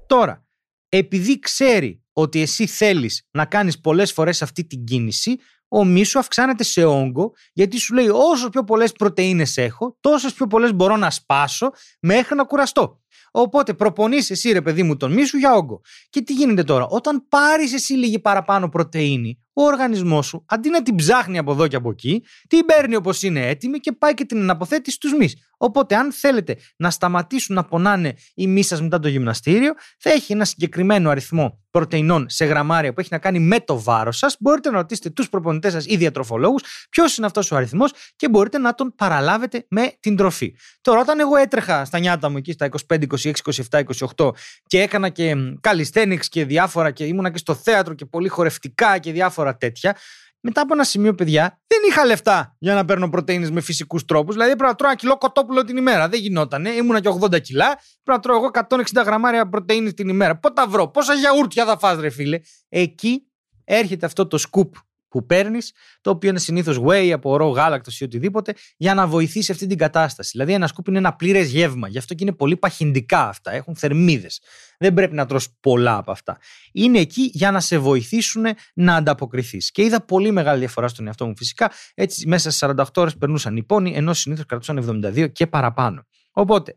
Τώρα, 0.06 0.44
επειδή 0.88 1.38
ξέρει 1.38 2.02
ότι 2.12 2.40
εσύ 2.40 2.66
θέλεις 2.66 3.26
να 3.30 3.44
κάνεις 3.44 3.80
πολλές 3.80 4.12
φορές 4.12 4.42
αυτή 4.42 4.64
την 4.64 4.84
κίνηση, 4.84 5.36
ο 5.68 5.84
μίσου 5.84 6.18
αυξάνεται 6.18 6.64
σε 6.64 6.84
όγκο, 6.84 7.32
γιατί 7.52 7.78
σου 7.78 7.94
λέει 7.94 8.08
όσο 8.08 8.48
πιο 8.48 8.64
πολλές 8.64 8.92
πρωτεΐνες 8.92 9.56
έχω, 9.56 9.96
τόσες 10.00 10.32
πιο 10.32 10.46
πολλές 10.46 10.74
μπορώ 10.74 10.96
να 10.96 11.10
σπάσω 11.10 11.70
μέχρι 12.00 12.34
να 12.34 12.44
κουραστώ. 12.44 13.00
Οπότε 13.30 13.74
προπονείς 13.74 14.30
εσύ, 14.30 14.52
ρε 14.52 14.62
παιδί 14.62 14.82
μου, 14.82 14.96
τον 14.96 15.12
μίσου 15.12 15.36
για 15.36 15.52
όγκο. 15.54 15.80
Και 16.10 16.20
τι 16.22 16.32
γίνεται 16.32 16.64
τώρα, 16.64 16.86
όταν 16.86 17.28
πάρεις 17.28 17.72
εσύ 17.72 17.92
λίγη 17.92 18.18
παραπάνω 18.18 18.68
πρωτενη, 18.68 19.38
ο 19.62 19.64
οργανισμός 19.66 20.26
σου 20.26 20.44
αντί 20.46 20.70
να 20.70 20.82
την 20.82 20.94
ψάχνει 20.94 21.38
από 21.38 21.52
εδώ 21.52 21.66
και 21.66 21.76
από 21.76 21.90
εκεί, 21.90 22.24
την 22.48 22.66
παίρνει 22.66 22.96
όπως 22.96 23.22
είναι 23.22 23.48
έτοιμη 23.48 23.78
και 23.78 23.92
πάει 23.92 24.14
και 24.14 24.24
την 24.24 24.38
αναποθέτει 24.38 24.90
στους 24.90 25.12
μυς. 25.14 25.36
Οπότε, 25.62 25.94
αν 25.94 26.12
θέλετε 26.12 26.56
να 26.76 26.90
σταματήσουν 26.90 27.54
να 27.54 27.64
πονάνε 27.64 28.14
οι 28.34 28.46
μυς 28.46 28.66
σας 28.66 28.82
μετά 28.82 28.98
το 28.98 29.08
γυμναστήριο, 29.08 29.72
θα 29.98 30.10
έχει 30.10 30.32
ένα 30.32 30.44
συγκεκριμένο 30.44 31.10
αριθμό 31.10 31.60
πρωτεϊνών 31.70 32.26
σε 32.28 32.44
γραμμάρια 32.44 32.92
που 32.92 33.00
έχει 33.00 33.08
να 33.12 33.18
κάνει 33.18 33.38
με 33.38 33.60
το 33.60 33.82
βάρος 33.82 34.18
σας. 34.18 34.36
Μπορείτε 34.40 34.70
να 34.70 34.76
ρωτήσετε 34.76 35.10
τους 35.10 35.28
προπονητές 35.28 35.72
σας 35.72 35.86
ή 35.86 35.96
διατροφολόγους 35.96 36.62
ποιος 36.90 37.16
είναι 37.16 37.26
αυτός 37.26 37.50
ο 37.50 37.56
αριθμός 37.56 37.92
και 38.16 38.28
μπορείτε 38.28 38.58
να 38.58 38.74
τον 38.74 38.94
παραλάβετε 38.96 39.66
με 39.68 39.92
την 40.00 40.16
τροφή. 40.16 40.54
Τώρα, 40.80 41.00
όταν 41.00 41.20
εγώ 41.20 41.36
έτρεχα 41.36 41.84
στα 41.84 41.98
νιάτα 41.98 42.28
μου 42.28 42.36
εκεί 42.36 42.52
στα 42.52 42.68
25, 42.88 43.06
26, 43.22 43.32
27, 43.70 43.82
28 44.16 44.30
και 44.66 44.80
έκανα 44.80 45.08
και 45.08 45.34
calisthenics 45.60 46.24
και 46.28 46.44
διάφορα 46.44 46.90
και 46.90 47.04
ήμουνα 47.04 47.30
και 47.30 47.38
στο 47.38 47.54
θέατρο 47.54 47.94
και 47.94 48.04
πολύ 48.04 48.28
χορευτικά 48.28 48.98
και 48.98 49.12
διάφορα 49.12 49.49
τέτοια. 49.56 49.96
Μετά 50.42 50.60
από 50.60 50.74
ένα 50.74 50.84
σημείο, 50.84 51.14
παιδιά, 51.14 51.60
δεν 51.66 51.78
είχα 51.88 52.04
λεφτά 52.04 52.56
για 52.58 52.74
να 52.74 52.84
παίρνω 52.84 53.08
πρωτενε 53.08 53.50
με 53.50 53.60
φυσικούς 53.60 54.04
τρόπους. 54.04 54.34
Δηλαδή, 54.34 54.56
πρέπει 54.56 54.70
να 54.70 54.74
τρώω 54.74 54.90
ένα 54.90 54.98
κιλό 54.98 55.16
κοτόπουλο 55.18 55.64
την 55.64 55.76
ημέρα. 55.76 56.08
Δεν 56.08 56.20
γινόταν. 56.20 56.64
Ήμουνα 56.64 57.00
και 57.00 57.08
80 57.20 57.40
κιλά. 57.40 57.66
Πρέπει 57.66 57.80
να 58.04 58.20
τρώω 58.20 58.36
εγώ 58.36 58.50
160 58.68 59.04
γραμμάρια 59.04 59.48
πρωτενη 59.48 59.92
την 59.92 60.08
ημέρα. 60.08 60.38
Πότε 60.38 60.54
τα 60.54 60.66
βρω, 60.66 60.88
πόσα 60.88 61.14
γιαούρτια 61.14 61.64
θα 61.64 61.78
φας, 61.78 62.00
ρε 62.00 62.10
φίλε; 62.10 62.40
Εκεί 62.68 63.22
έρχεται 63.64 64.06
αυτό 64.06 64.26
το 64.26 64.38
σκουπ 64.38 64.74
που 65.10 65.26
παίρνεις, 65.26 65.72
το 66.00 66.10
οποίο 66.10 66.30
είναι 66.30 66.38
συνήθως 66.38 66.80
whey 66.86 67.10
από 67.10 67.30
ορό 67.30 67.48
γάλακτο 67.48 67.90
ή 67.98 68.04
οτιδήποτε, 68.04 68.54
για 68.76 68.94
να 68.94 69.06
βοηθήσει 69.06 69.52
αυτή 69.52 69.66
την 69.66 69.78
κατάσταση. 69.78 70.30
Δηλαδή, 70.32 70.52
ένα 70.52 70.66
σκουπ 70.66 70.88
είναι 70.88 70.98
ένα 70.98 71.14
πλήρες 71.14 71.50
γεύμα. 71.50 71.88
Γι' 71.88 71.98
αυτό 71.98 72.14
και 72.14 72.24
είναι 72.24 72.32
πολύ 72.32 72.56
παχυντικά 72.56 73.28
αυτά. 73.28 73.52
Έχουν 73.52 73.76
θερμίδες. 73.76 74.40
Δεν 74.78 74.94
πρέπει 74.94 75.14
να 75.14 75.26
τρως 75.26 75.48
πολλά 75.60 75.96
από 75.96 76.10
αυτά. 76.10 76.38
Είναι 76.72 76.98
εκεί 76.98 77.30
για 77.32 77.50
να 77.50 77.60
σε 77.60 77.78
βοηθήσουν 77.78 78.44
να 78.74 78.94
ανταποκριθείς. 78.94 79.70
Και 79.70 79.82
είδα 79.82 80.04
πολύ 80.04 80.30
μεγάλη 80.30 80.58
διαφορά 80.58 80.88
στον 80.88 81.06
εαυτό 81.06 81.26
μου 81.26 81.36
φυσικά. 81.36 81.70
Έτσι, 81.94 82.26
μέσα 82.26 82.50
σε 82.50 82.66
48 82.66 82.84
ώρες 82.96 83.16
περνούσαν 83.16 83.56
οι 83.56 83.62
πόνοι, 83.62 83.94
ενώ 83.94 84.14
συνήθως 84.14 84.46
κρατούσαν 84.46 85.02
72 85.04 85.32
και 85.32 85.46
παραπάνω. 85.46 86.06
Οπότε, 86.32 86.74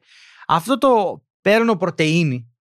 αυτό 0.48 0.78
το 0.78 1.24
παίρνω 1.42 1.76
πρωτενη 1.76 2.53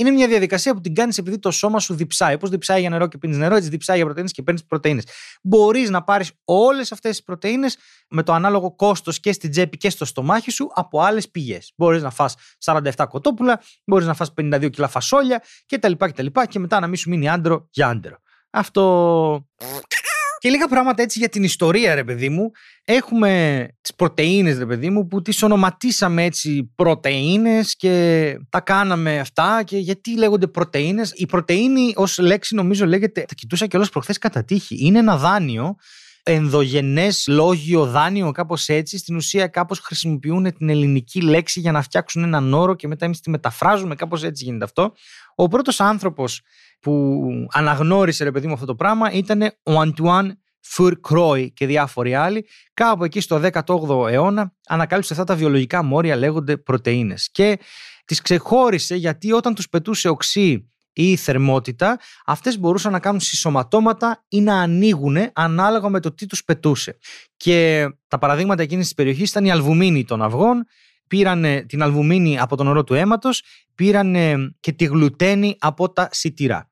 είναι 0.00 0.10
μια 0.10 0.28
διαδικασία 0.28 0.74
που 0.74 0.80
την 0.80 0.94
κάνεις 0.94 1.18
επειδή 1.18 1.38
το 1.38 1.50
σώμα 1.50 1.80
σου 1.80 1.94
διψάει. 1.94 2.34
Όπως 2.34 2.50
διψάει 2.50 2.80
για 2.80 2.90
νερό 2.90 3.06
και 3.06 3.18
πίνεις 3.18 3.36
νερό, 3.36 3.56
έτσι 3.56 3.68
διψάει 3.68 3.96
για 3.96 4.04
πρωτενε 4.04 4.28
και 4.32 4.42
παίρνεις 4.42 4.64
πρωτενε. 4.64 5.02
Μπορείς 5.42 5.90
να 5.90 6.04
πάρεις 6.04 6.32
όλες 6.44 6.92
αυτές 6.92 7.10
τις 7.10 7.22
πρωτενε 7.22 7.68
με 8.08 8.22
το 8.22 8.32
ανάλογο 8.32 8.74
κόστος 8.74 9.20
και 9.20 9.32
στην 9.32 9.50
τσέπη 9.50 9.76
και 9.76 9.90
στο 9.90 10.04
στομάχι 10.04 10.50
σου 10.50 10.70
από 10.74 11.00
άλλες 11.00 11.30
πηγές. 11.30 11.72
Μπορείς 11.76 12.02
να 12.02 12.10
φας 12.10 12.34
47 12.64 13.06
κοτόπουλα, 13.08 13.60
μπορείς 13.84 14.06
να 14.06 14.14
φας 14.14 14.32
52 14.40 14.70
κιλά 14.70 14.88
φασόλια 14.88 15.42
κτλ. 15.66 15.92
Και, 15.92 16.30
και 16.48 16.58
μετά 16.58 16.80
να 16.80 16.86
μην 16.86 16.96
σου 16.96 17.08
μείνει 17.08 17.28
άντρο 17.28 17.68
για 17.70 17.88
άντρο. 17.88 18.16
Αυτό. 18.50 19.46
Και 20.38 20.48
λίγα 20.48 20.68
πράγματα 20.68 21.02
έτσι 21.02 21.18
για 21.18 21.28
την 21.28 21.42
ιστορία, 21.42 21.94
ρε 21.94 22.04
παιδί 22.04 22.28
μου. 22.28 22.50
Έχουμε 22.84 23.66
τις 23.80 23.94
πρωτενε, 23.94 24.52
ρε 24.52 24.66
παιδί 24.66 24.90
μου, 24.90 25.06
που 25.06 25.22
τις 25.22 25.42
ονοματίσαμε 25.42 26.24
έτσι 26.24 26.72
πρωτενε 26.74 27.60
και 27.76 28.36
τα 28.50 28.60
κάναμε 28.60 29.18
αυτά. 29.18 29.62
Και 29.64 29.78
γιατί 29.78 30.16
λέγονται 30.18 30.46
πρωτενε. 30.46 31.02
Η 31.12 31.26
πρωτενη 31.26 31.92
ως 31.96 32.18
λέξη, 32.18 32.54
νομίζω, 32.54 32.86
λέγεται. 32.86 33.24
Τα 33.28 33.34
κοιτούσα 33.34 33.66
κιόλας 33.66 33.88
προχθές 33.88 34.18
κατά 34.18 34.44
τύχη. 34.44 34.86
Είναι 34.86 34.98
ένα 34.98 35.16
δάνειο 35.16 35.76
ενδογενές 36.22 37.26
λόγιο 37.28 37.86
δάνειο, 37.86 38.30
κάπως 38.30 38.68
έτσι. 38.68 38.98
Στην 38.98 39.16
ουσία, 39.16 39.46
κάπως 39.46 39.78
χρησιμοποιούν 39.78 40.52
την 40.52 40.68
ελληνική 40.68 41.20
λέξη 41.20 41.60
για 41.60 41.72
να 41.72 41.82
φτιάξουν 41.82 42.22
έναν 42.22 42.54
όρο 42.54 42.74
και 42.74 42.88
μετά 42.88 43.04
εμείς 43.04 43.20
τη 43.20 43.30
μεταφράζουμε. 43.30 43.94
Κάπως 43.94 44.22
έτσι 44.22 44.44
γίνεται 44.44 44.64
αυτό. 44.64 44.92
Ο 45.34 45.48
πρώτος 45.48 45.80
άνθρωπος 45.80 46.40
που 46.80 47.22
αναγνώρισε, 47.52 48.24
ρε 48.24 48.30
παιδί 48.30 48.46
μου, 48.46 48.52
αυτό 48.52 48.66
το 48.66 48.74
πράγμα 48.74 49.12
ήταν 49.12 49.42
ο 49.62 49.80
Αντουάν 49.80 50.38
Φουρκρόι 50.60 51.52
και 51.52 51.66
διάφοροι 51.66 52.14
άλλοι. 52.14 52.46
Κάπου 52.74 53.04
εκεί 53.04 53.20
στο 53.20 53.40
18ο 53.52 54.10
αιώνα 54.10 54.54
ανακάλυψε 54.68 55.12
αυτά 55.12 55.24
τα 55.24 55.34
βιολογικά 55.34 55.82
μόρια 55.82 56.16
λέγονται 56.16 56.56
πρωτεΐνες 56.56 57.28
και 57.32 57.58
τις 58.04 58.20
ξεχώρισε 58.20 58.94
γιατί 58.94 59.32
όταν 59.32 59.54
τους 59.54 59.68
πετούσε 59.68 60.08
οξύ 60.08 60.70
ή 61.02 61.16
θερμότητα, 61.16 61.98
αυτές 62.26 62.58
μπορούσαν 62.58 62.92
να 62.92 63.00
κάνουν 63.00 63.20
συσσωματώματα 63.20 64.24
ή 64.28 64.40
να 64.40 64.54
ανοίγουν 64.54 65.16
ανάλογα 65.32 65.88
με 65.88 66.00
το 66.00 66.14
τι 66.14 66.26
τους 66.26 66.44
πετούσε. 66.44 66.98
Και 67.36 67.88
τα 68.08 68.18
παραδείγματα 68.18 68.62
εκείνης 68.62 68.84
της 68.84 68.94
περιοχής 68.94 69.30
ήταν 69.30 69.44
η 69.44 69.50
αλβουμίνη 69.50 70.04
των 70.04 70.22
αυγών, 70.22 70.64
πήραν 71.06 71.44
την 71.66 71.82
αλβουμίνη 71.82 72.38
από 72.38 72.56
τον 72.56 72.66
ορό 72.66 72.84
του 72.84 72.94
αίματος, 72.94 73.42
πήραν 73.74 74.14
και 74.60 74.72
τη 74.72 74.84
γλουτένη 74.84 75.56
από 75.58 75.92
τα 75.92 76.08
σιτηρά. 76.12 76.68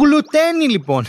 Γλουτένη 0.00 0.68
λοιπόν. 0.68 1.04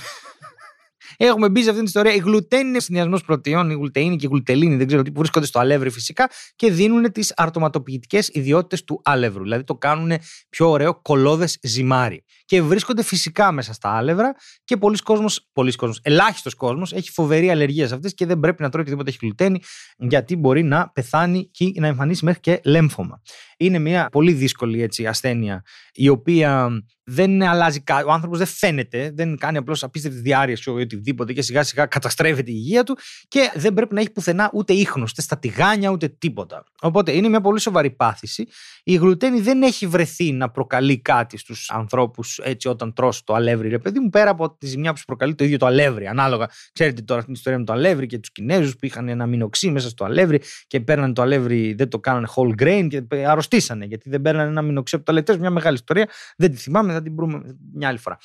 Έχουμε 1.17 1.49
μπει 1.49 1.63
σε 1.63 1.69
αυτήν 1.69 1.85
την 1.85 1.85
ιστορία. 1.85 2.13
Η 2.13 2.17
γλουτένη 2.17 2.69
είναι 2.69 2.79
συνδυασμός 2.79 3.23
πρωτεϊνών, 3.23 3.69
η 3.69 3.73
γλουτεΐνη 3.73 4.15
και 4.15 4.25
η 4.25 4.29
γλουτελίνη, 4.31 4.75
δεν 4.75 4.87
ξέρω 4.87 5.01
τι, 5.01 5.11
που 5.11 5.19
βρίσκονται 5.19 5.45
στο 5.45 5.59
αλεύρι 5.59 5.89
φυσικά 5.89 6.29
και 6.55 6.71
δίνουν 6.71 7.11
τις 7.11 7.33
αρτοματοποιητικές 7.35 8.29
ιδιότητες 8.33 8.83
του 8.83 9.01
αλεύρου. 9.03 9.43
Δηλαδή 9.43 9.63
το 9.63 9.75
κάνουν 9.75 10.11
πιο 10.49 10.69
ωραίο 10.69 11.01
κολόδες 11.01 11.57
ζυμάρι. 11.61 12.23
Και 12.45 12.61
βρίσκονται 12.61 13.03
φυσικά 13.03 13.51
μέσα 13.51 13.73
στα 13.73 13.89
άλευρα 13.89 14.33
και 14.63 14.77
πολλοί 14.77 14.97
κόσμος, 14.97 15.47
πολλοί 15.53 15.71
κόσμος, 15.71 15.99
ελάχιστος 16.03 16.53
κόσμος 16.55 16.93
έχει 16.93 17.11
φοβερή 17.11 17.49
αλλεργία 17.49 17.87
σε 17.87 17.93
αυτές 17.93 18.13
και 18.13 18.25
δεν 18.25 18.39
πρέπει 18.39 18.61
να 18.61 18.69
τρώει 18.69 18.81
οτιδήποτε 18.81 19.09
έχει 19.09 19.19
γλουτένη, 19.21 19.59
γιατί 19.97 20.35
μπορεί 20.35 20.63
να 20.63 20.89
πεθάνει 20.89 21.49
και 21.51 21.71
να 21.75 21.87
εμφανίσει 21.87 22.25
μέχρι 22.25 22.39
και 22.39 22.59
λέμφωμα. 22.63 23.21
Είναι 23.57 23.79
μια 23.79 24.09
πολύ 24.11 24.31
δύσκολη 24.31 24.81
έτσι, 24.81 25.05
ασθένεια, 25.05 25.63
η 25.93 26.09
οποία 26.09 26.69
δεν 27.05 27.43
αλλάζει 27.43 27.79
κάτι. 27.81 28.07
Ο 28.07 28.11
άνθρωπος 28.11 28.37
δεν 28.37 28.47
φαίνεται, 28.47 29.11
δεν 29.13 29.37
κάνει 29.37 29.57
απλώς 29.57 29.83
απίστευτη 29.83 30.19
διάρκεια 30.19 30.73
ή 30.73 30.81
οτιδήποτε 30.81 31.33
και 31.33 31.41
σιγά 31.41 31.63
σιγά 31.63 31.85
καταστρέφεται 31.85 32.51
η 32.51 32.55
υγεία 32.57 32.83
του 32.83 32.97
και 33.27 33.51
δεν 33.55 33.73
πρέπει 33.73 33.93
να 33.93 33.99
έχει 33.99 34.11
πουθενά 34.11 34.49
ούτε 34.53 34.73
ίχνος, 34.73 35.11
ούτε 35.11 35.21
στα 35.21 35.39
τηγάνια, 35.39 35.89
ούτε 35.89 36.07
τίποτα. 36.07 36.63
Οπότε 36.81 37.11
είναι 37.11 37.29
μια 37.29 37.41
πολύ 37.41 37.59
σοβαρή 37.59 37.89
πάθηση. 37.89 38.47
Η 38.83 38.95
γλουτένη 38.95 39.41
δεν 39.41 39.63
έχει 39.63 39.87
βρεθεί 39.87 40.31
να 40.31 40.49
προκαλεί 40.49 41.01
κάτι 41.01 41.37
στους 41.37 41.69
ανθρώπους 41.71 42.39
έτσι 42.43 42.67
όταν 42.67 42.93
τρώσει 42.93 43.23
το 43.23 43.33
αλεύρι, 43.33 43.69
ρε 43.69 43.79
παιδί 43.79 43.99
μου, 43.99 44.09
πέρα 44.09 44.29
από 44.29 44.55
τη 44.57 44.65
ζημιά 44.65 44.91
που 44.91 44.97
σου 44.97 45.05
προκαλεί 45.05 45.35
το 45.35 45.43
ίδιο 45.43 45.57
το 45.57 45.65
αλεύρι. 45.65 46.07
Ανάλογα, 46.07 46.49
ξέρετε 46.73 47.01
τώρα 47.01 47.23
την 47.23 47.33
ιστορία 47.33 47.59
με 47.59 47.65
το 47.65 47.73
αλεύρι 47.73 48.05
και 48.05 48.19
τους 48.19 48.31
Κινέζους 48.31 48.75
που 48.75 48.85
είχαν 48.85 49.07
ένα 49.07 49.25
μηνοξύ 49.25 49.69
μέσα 49.69 49.89
στο 49.89 50.05
αλεύρι 50.05 50.41
και 50.67 50.79
παίρνανε 50.79 51.13
το 51.13 51.21
αλεύρι, 51.21 51.73
δεν 51.73 51.89
το 51.89 51.99
κάνανε 51.99 52.27
whole 52.35 52.63
grain 52.63 52.87
και 52.89 53.03
αρρωστήσανε 53.27 53.85
γιατί 53.85 54.09
δεν 54.09 54.21
παίρνανε 54.21 54.49
ένα 54.49 54.61
μηνοξύ 54.61 54.95
από 54.95 55.05
το 55.05 55.11
αλεύρι. 55.11 55.39
Μια 55.39 55.49
μεγάλη 55.49 55.75
ιστορία, 55.75 56.09
δεν 56.37 56.51
τη 56.51 56.57
θυμάμαι, 56.57 56.94
θα 56.95 57.01
την 57.01 57.15
βρούμε 57.15 57.57
μια 57.73 57.87
άλλη 57.87 57.97
φορά. 57.97 58.17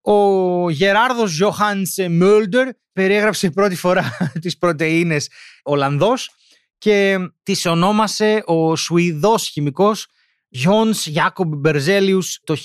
Ο 0.00 0.70
Γεράρδος 0.70 1.36
Γιωχάνσε 1.36 2.08
Μούλτερ 2.08 2.68
περιέγραψε 2.92 3.50
πρώτη 3.50 3.74
φορά 3.74 4.16
τις 4.42 4.58
πρωτενε 4.58 5.16
Ολλανδός 5.62 6.30
και 6.78 7.18
τις 7.42 7.66
ονόμασε 7.66 8.42
ο 8.46 8.76
Σουηδός 8.76 9.48
χημικός 9.48 10.06
Γιόνς 10.48 11.06
Ιάκομπ 11.06 11.54
Μπερζέλιους 11.54 12.40
το 12.44 12.56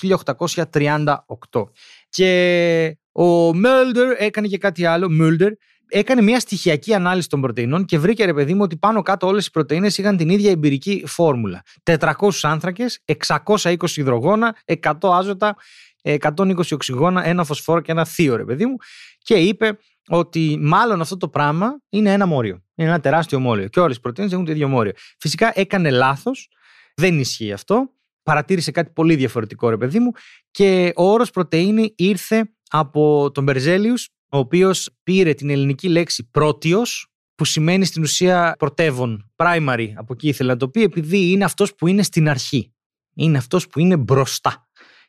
1838. 1.52 1.64
Και 2.08 2.98
ο 3.12 3.54
Μέλντερ 3.54 4.22
έκανε 4.22 4.46
και 4.46 4.58
κάτι 4.58 4.84
άλλο, 4.84 5.10
Μούλτερ, 5.10 5.52
έκανε 5.88 6.22
μια 6.22 6.40
στοιχειακή 6.40 6.94
ανάλυση 6.94 7.28
των 7.28 7.40
πρωτεϊνών 7.40 7.84
και 7.84 7.98
βρήκε 7.98 8.24
ρε 8.24 8.34
παιδί 8.34 8.54
μου 8.54 8.62
ότι 8.62 8.76
πάνω 8.76 9.02
κάτω 9.02 9.26
όλες 9.26 9.46
οι 9.46 9.50
πρωτεΐνες 9.50 9.98
είχαν 9.98 10.16
την 10.16 10.28
ίδια 10.28 10.50
εμπειρική 10.50 11.04
φόρμουλα. 11.06 11.62
400 11.82 12.10
άνθρακες, 12.42 13.02
620 13.04 13.76
υδρογόνα, 13.96 14.56
100 14.64 14.92
άζωτα, 15.02 15.56
120 16.02 16.72
οξυγόνα, 16.72 17.26
ένα 17.26 17.44
φωσφόρο 17.44 17.80
και 17.80 17.92
ένα 17.92 18.04
θείο 18.04 18.36
ρε 18.36 18.44
παιδί 18.44 18.66
μου 18.66 18.76
και 19.18 19.34
είπε 19.34 19.78
ότι 20.08 20.58
μάλλον 20.60 21.00
αυτό 21.00 21.16
το 21.16 21.28
πράγμα 21.28 21.80
είναι 21.88 22.12
ένα 22.12 22.26
μόριο. 22.26 22.62
Είναι 22.74 22.88
ένα 22.88 23.00
τεράστιο 23.00 23.40
μόριο 23.40 23.68
και 23.68 23.80
όλες 23.80 23.96
οι 23.96 24.00
πρωτεΐνες 24.00 24.34
έχουν 24.34 24.46
το 24.46 24.52
ίδιο 24.52 24.68
μόριο. 24.68 24.92
Φυσικά 25.18 25.52
έκανε 25.54 25.90
λάθος 25.90 26.48
δεν 26.94 27.18
ισχύει 27.18 27.52
αυτό. 27.52 27.92
Παρατήρησε 28.22 28.70
κάτι 28.70 28.90
πολύ 28.90 29.14
διαφορετικό, 29.14 29.68
ρε 29.68 29.76
παιδί 29.76 29.98
μου. 29.98 30.10
Και 30.50 30.92
ο 30.96 31.10
όρος 31.10 31.30
πρωτενη 31.30 31.92
ήρθε 31.96 32.54
από 32.68 33.30
τον 33.34 33.44
Μπερζέλιους, 33.44 34.08
ο 34.34 34.38
οποίος 34.38 34.90
πήρε 35.02 35.34
την 35.34 35.50
ελληνική 35.50 35.88
λέξη 35.88 36.28
πρώτιος, 36.30 37.08
που 37.34 37.44
σημαίνει 37.44 37.84
στην 37.84 38.02
ουσία 38.02 38.54
πρωτεύων, 38.58 39.32
primary, 39.36 39.88
από 39.94 40.12
εκεί 40.12 40.28
ήθελε 40.28 40.52
να 40.52 40.58
το 40.58 40.68
πει, 40.68 40.82
επειδή 40.82 41.30
είναι 41.30 41.44
αυτός 41.44 41.74
που 41.74 41.86
είναι 41.86 42.02
στην 42.02 42.28
αρχή. 42.28 42.74
Είναι 43.14 43.38
αυτός 43.38 43.68
που 43.68 43.78
είναι 43.80 43.96
μπροστά. 43.96 44.68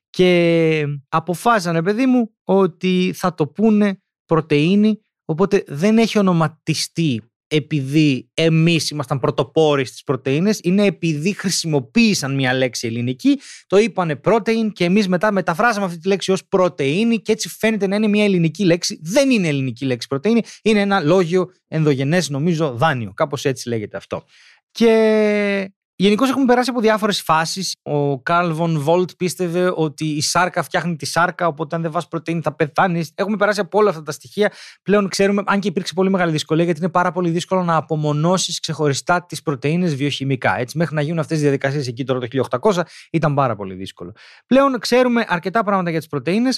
Και 0.09 0.85
αποφάσισαν, 1.09 1.83
παιδί 1.83 2.05
μου, 2.05 2.35
ότι 2.43 3.11
θα 3.15 3.33
το 3.33 3.47
πούνε 3.47 4.01
πρωτεΐνη, 4.25 4.99
οπότε 5.25 5.63
δεν 5.67 5.97
έχει 5.97 6.19
ονοματιστεί 6.19 7.21
επειδή 7.47 8.29
εμείς 8.33 8.89
ήμασταν 8.89 9.19
πρωτοπόροι 9.19 9.85
στις 9.85 10.03
πρωτενε, 10.03 10.53
είναι 10.61 10.85
επειδή 10.85 11.33
χρησιμοποίησαν 11.33 12.35
μια 12.35 12.53
λέξη 12.53 12.87
ελληνική, 12.87 13.39
το 13.67 13.77
είπανε 13.77 14.19
protein 14.23 14.71
και 14.73 14.83
εμείς 14.83 15.07
μετά 15.07 15.31
μεταφράσαμε 15.31 15.85
αυτή 15.85 15.97
τη 15.97 16.07
λέξη 16.07 16.31
ως 16.31 16.45
πρωτενη 16.47 17.19
και 17.19 17.31
έτσι 17.31 17.49
φαίνεται 17.49 17.87
να 17.87 17.95
είναι 17.95 18.07
μια 18.07 18.23
ελληνική 18.23 18.65
λέξη. 18.65 18.99
Δεν 19.03 19.29
είναι 19.29 19.47
ελληνική 19.47 19.85
λέξη 19.85 20.07
πρωτενη, 20.07 20.41
είναι 20.63 20.79
ένα 20.79 20.99
λόγιο 20.99 21.51
ενδογενές, 21.67 22.29
νομίζω, 22.29 22.71
δάνειο. 22.75 23.13
Κάπως 23.13 23.45
έτσι 23.45 23.69
λέγεται 23.69 23.97
αυτό. 23.97 24.23
Και 24.71 25.73
Γενικώς 25.97 26.29
έχουμε 26.29 26.45
περάσει 26.45 26.69
από 26.69 26.79
διάφορες 26.79 27.21
φάσεις. 27.21 27.75
Ο 27.83 28.21
Καρλ 28.21 28.51
Βον 28.51 28.79
Βόλτ 28.79 29.09
πίστευε 29.17 29.73
ότι 29.75 30.05
η 30.05 30.21
σάρκα 30.21 30.63
φτιάχνει 30.63 30.95
τη 30.95 31.05
σάρκα, 31.05 31.47
οπότε 31.47 31.75
αν 31.75 31.81
δεν 31.81 31.91
βάζεις 31.91 32.07
πρωτενη 32.07 32.41
θα 32.41 32.55
πεθάνεις. 32.55 33.11
Έχουμε 33.15 33.37
περάσει 33.37 33.59
από 33.59 33.77
όλα 33.77 33.89
αυτά 33.89 34.01
τα 34.01 34.11
στοιχεία. 34.11 34.51
Πλέον 34.81 35.07
ξέρουμε, 35.07 35.43
αν 35.45 35.59
και 35.59 35.67
υπήρξε 35.67 35.93
πολύ 35.93 36.09
μεγάλη 36.09 36.31
δυσκολία, 36.31 36.63
γιατί 36.63 36.79
είναι 36.79 36.89
πάρα 36.89 37.11
πολύ 37.11 37.29
δύσκολο 37.29 37.63
να 37.63 37.75
απομονώσεις 37.75 38.59
ξεχωριστά 38.59 39.25
τις 39.25 39.41
πρωτενε 39.41 39.87
βιοχημικά. 39.87 40.59
Έτσι, 40.59 40.77
μέχρι 40.77 40.95
να 40.95 41.01
γίνουν 41.01 41.19
αυτές 41.19 41.37
τι 41.37 41.43
διαδικασίες 41.43 41.87
εκεί 41.87 42.03
τώρα 42.03 42.19
το 42.19 42.27
1800 42.61 42.81
ήταν 43.11 43.33
πάρα 43.33 43.55
πολύ 43.55 43.73
δύσκολο. 43.73 44.11
Πλέον 44.47 44.79
ξέρουμε 44.79 45.25
αρκετά 45.27 45.63
πράγματα 45.63 45.89
για 45.89 45.99
τις 45.99 46.07
πρωτενε. 46.07 46.49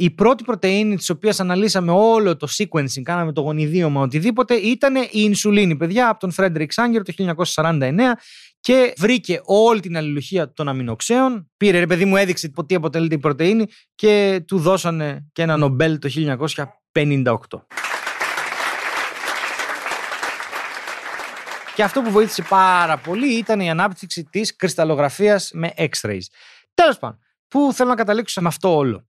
Η 0.00 0.10
πρώτη 0.10 0.44
πρωτεΐνη 0.44 0.96
της 0.96 1.10
οποίας 1.10 1.40
αναλύσαμε 1.40 1.92
όλο 1.92 2.36
το 2.36 2.48
sequencing, 2.58 3.02
κάναμε 3.02 3.32
το 3.32 3.40
γονιδίωμα, 3.40 4.00
οτιδήποτε, 4.00 4.54
ήταν 4.54 4.96
η 4.96 5.08
ινσουλίνη, 5.10 5.76
παιδιά, 5.76 6.08
από 6.08 6.20
τον 6.20 6.30
Φρέντερικ 6.30 6.72
Σάγκερ 6.72 7.02
το 7.02 7.12
1949 7.54 8.16
και 8.60 8.94
βρήκε 8.96 9.40
όλη 9.44 9.80
την 9.80 9.96
αλληλουχία 9.96 10.52
των 10.52 10.68
αμινοξέων. 10.68 11.50
Πήρε, 11.56 11.78
ρε 11.78 11.86
παιδί 11.86 12.04
μου, 12.04 12.16
έδειξε 12.16 12.52
τι 12.66 12.74
αποτελείται 12.74 13.14
η 13.14 13.18
πρωτεΐνη 13.18 13.66
και 13.94 14.42
του 14.46 14.58
δώσανε 14.58 15.28
και 15.32 15.42
ένα 15.42 15.56
Νομπέλ 15.56 15.98
το 15.98 16.08
1958. 16.92 17.36
Και 21.74 21.84
αυτό 21.84 22.02
που 22.02 22.10
βοήθησε 22.10 22.42
πάρα 22.48 22.98
πολύ 22.98 23.38
ήταν 23.38 23.60
η 23.60 23.70
ανάπτυξη 23.70 24.24
της 24.24 24.56
κρυσταλλογραφίας 24.56 25.50
με 25.52 25.72
X-rays. 25.76 26.20
Τέλος 26.74 26.98
πάντων, 26.98 27.18
πού 27.48 27.70
θέλω 27.72 27.88
να 27.88 27.94
καταλήξω 27.94 28.40
με 28.40 28.48
αυτό 28.48 28.76
όλο; 28.76 29.06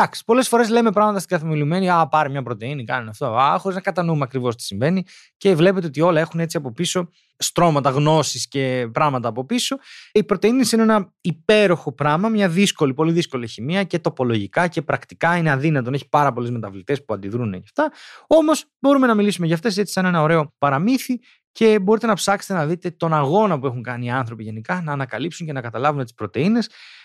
Εντάξει, 0.00 0.24
πολλές 0.24 0.48
φορές 0.48 0.68
λέμε 0.68 0.90
πράγματα 0.90 1.18
στην 1.18 1.38
καθημερινή. 1.38 1.90
Α, 1.90 2.08
πάρε 2.08 2.28
μια 2.28 2.42
πρωτενη, 2.42 2.84
κάνει 2.84 3.08
αυτό. 3.08 3.26
Α, 3.26 3.58
χωρίς 3.58 3.76
να 3.76 3.82
κατανοούμε 3.82 4.22
ακριβώς 4.22 4.56
τι 4.56 4.62
συμβαίνει. 4.62 5.04
Και 5.36 5.54
βλέπετε 5.54 5.86
ότι 5.86 6.00
όλα 6.00 6.20
έχουν 6.20 6.40
έτσι 6.40 6.56
από 6.56 6.72
πίσω 6.72 7.08
στρώματα 7.36 7.90
γνώσης 7.90 8.48
και 8.48 8.88
πράγματα 8.92 9.28
από 9.28 9.44
πίσω. 9.44 9.76
Η 10.12 10.24
πρωτενη 10.24 10.68
είναι 10.72 10.82
ένα 10.82 11.12
υπέροχο 11.20 11.92
πράγμα, 11.92 12.28
μια 12.28 12.48
δύσκολη, 12.48 12.94
πολύ 12.94 13.12
δύσκολη 13.12 13.48
χημεία 13.48 13.84
και 13.84 13.98
τοπολογικά 13.98 14.66
και 14.66 14.82
πρακτικά 14.82 15.36
είναι 15.36 15.50
αδύνατον. 15.50 15.94
Έχει 15.94 16.08
πάρα 16.08 16.32
πολλές 16.32 16.50
μεταβλητές 16.50 17.04
που 17.04 17.14
αντιδρούν 17.14 17.52
και 17.52 17.60
αυτά. 17.64 17.92
Όμως 18.26 18.64
μπορούμε 18.78 19.06
να 19.06 19.14
μιλήσουμε 19.14 19.46
για 19.46 19.54
αυτές 19.54 19.76
έτσι 19.76 19.92
σαν 19.92 20.04
ένα 20.04 20.22
ωραίο 20.22 20.54
παραμύθι 20.58 21.20
και 21.52 21.78
μπορείτε 21.78 22.06
να 22.06 22.14
ψάξετε 22.14 22.58
να 22.58 22.66
δείτε 22.66 22.90
τον 22.90 23.14
αγώνα 23.14 23.58
που 23.58 23.66
έχουν 23.66 23.82
κάνει 23.82 24.06
οι 24.06 24.10
άνθρωποι 24.10 24.42
γενικά 24.42 24.82
να 24.84 24.92
ανακαλύψουν 24.92 25.46
και 25.46 25.52
να 25.52 25.60
καταλάβουν 25.60 26.02
τις 26.02 26.14
πρωτενε 26.14 26.60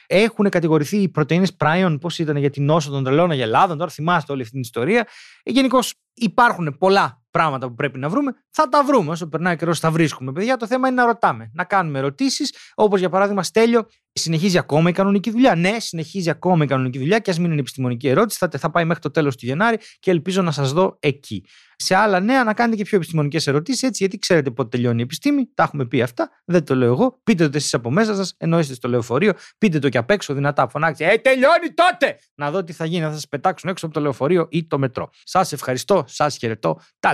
Έχουν 0.07 0.49
κατηγορηθεί 0.49 0.97
οι 0.97 1.09
πρωτενε 1.09 1.47
πράιον, 1.57 1.97
πώς 1.97 2.19
ήταν 2.19 2.37
για 2.37 2.49
την 2.49 2.65
νόσο 2.65 2.91
των 2.91 3.03
τρελών 3.03 3.31
αγελάδων. 3.31 3.77
Τώρα 3.77 3.91
θυμάστε 3.91 4.31
όλη 4.31 4.41
αυτή 4.41 4.53
την 4.53 4.61
ιστορία. 4.61 5.07
Ε, 5.43 5.51
Γενικώς 5.51 5.93
υπάρχουν 6.13 6.75
πολλά 6.79 7.22
πράγματα 7.33 7.67
που 7.67 7.73
πρέπει 7.73 7.99
να 7.99 8.09
βρούμε. 8.09 8.31
Θα 8.49 8.69
τα 8.69 8.83
βρούμε. 8.83 9.11
Όσο 9.11 9.27
περνάει 9.27 9.53
ο 9.53 9.57
καιρός, 9.57 9.79
θα 9.79 9.91
βρίσκουμε. 9.91 10.31
Παιδιά, 10.31 10.57
το 10.57 10.67
θέμα 10.67 10.87
είναι 10.87 11.01
να 11.01 11.05
ρωτάμε, 11.05 11.51
να 11.53 11.63
κάνουμε 11.63 11.99
ερωτήσεις. 11.99 12.55
Όπως 12.75 12.99
για 12.99 13.09
παράδειγμα, 13.09 13.43
Στέλιο, 13.43 13.87
συνεχίζει 14.13 14.57
ακόμα 14.57 14.89
η 14.89 14.91
κανονική 14.91 15.31
δουλειά; 15.31 15.55
Ναι, 15.55 15.79
συνεχίζει 15.79 16.29
ακόμα 16.29 16.63
η 16.63 16.67
κανονική 16.67 16.99
δουλειά 16.99 17.19
και 17.19 17.31
ας 17.31 17.39
μην 17.39 17.51
είναι 17.51 17.59
επιστημονική 17.59 18.07
ερώτηση. 18.07 18.37
Θα, 18.37 18.49
θα 18.57 18.71
πάει 18.71 18.85
μέχρι 18.85 19.01
το 19.01 19.11
τέλος 19.11 19.37
του 19.37 19.45
Γενάρη 19.45 19.77
και 19.99 20.11
ελπίζω 20.11 20.41
να 20.41 20.51
σας 20.51 20.71
δω 20.73 20.97
εκεί. 20.99 21.45
Σε 21.75 21.95
άλλα 21.95 22.19
νέα, 22.19 22.43
να 22.43 22.53
κάνετε 22.53 22.77
και 22.77 22.83
πιο 22.83 22.97
επιστημονικές 22.97 23.47
ερωτήσεις, 23.47 23.83
έτσι, 23.83 23.97
γιατί 24.03 24.17
ξέρετε 24.17 24.51
πότε 24.51 24.69
τελειώνει 24.69 24.99
η 24.99 25.03
επιστήμη. 25.03 25.49
Τα 25.53 25.63
έχουμε 25.63 25.85
πει 25.85 26.01
αυτά. 26.01 26.29
Δεν 26.45 26.63
το 26.63 26.75
λέω 26.75 26.91
εγώ. 26.91 27.19
Πείτε 27.23 27.49
το 27.49 27.57
εσείς 27.57 27.73
από 27.73 27.91
μέσα 27.91 28.15
σας, 28.15 28.35
ενώ 28.37 28.59
είστε 28.59 28.73
στο 28.73 28.87
λεωφορείο. 28.87 29.33
Πείτε 29.57 29.79
το 29.79 29.89
και 29.89 29.97
απ' 29.97 30.09
έξω 30.09 30.33
δυνατά. 30.33 30.67
Φωνάξτε, 30.67 31.05
Ε, 31.11 31.17
τελειώνει 31.17 31.73
τότε! 31.73 32.15
Να 32.35 32.51
δω 32.51 32.63
τι 32.63 32.73
θα 32.73 32.85
γίνει, 32.85 33.03
θα 33.03 33.11
σας 33.11 33.27
πετάξουν 33.27 33.69
έξω 33.69 33.85
από 33.85 33.95
το 33.95 34.01
λεωφορείο 34.01 34.47
ή 34.51 34.67
το 34.67 34.77
μετρό. 34.79 35.09
Σας 35.23 35.51
ευχαριστώ, 35.51 36.03
σας 36.07 36.37
χαιρετώ. 36.37 36.79
Τα 36.99 37.13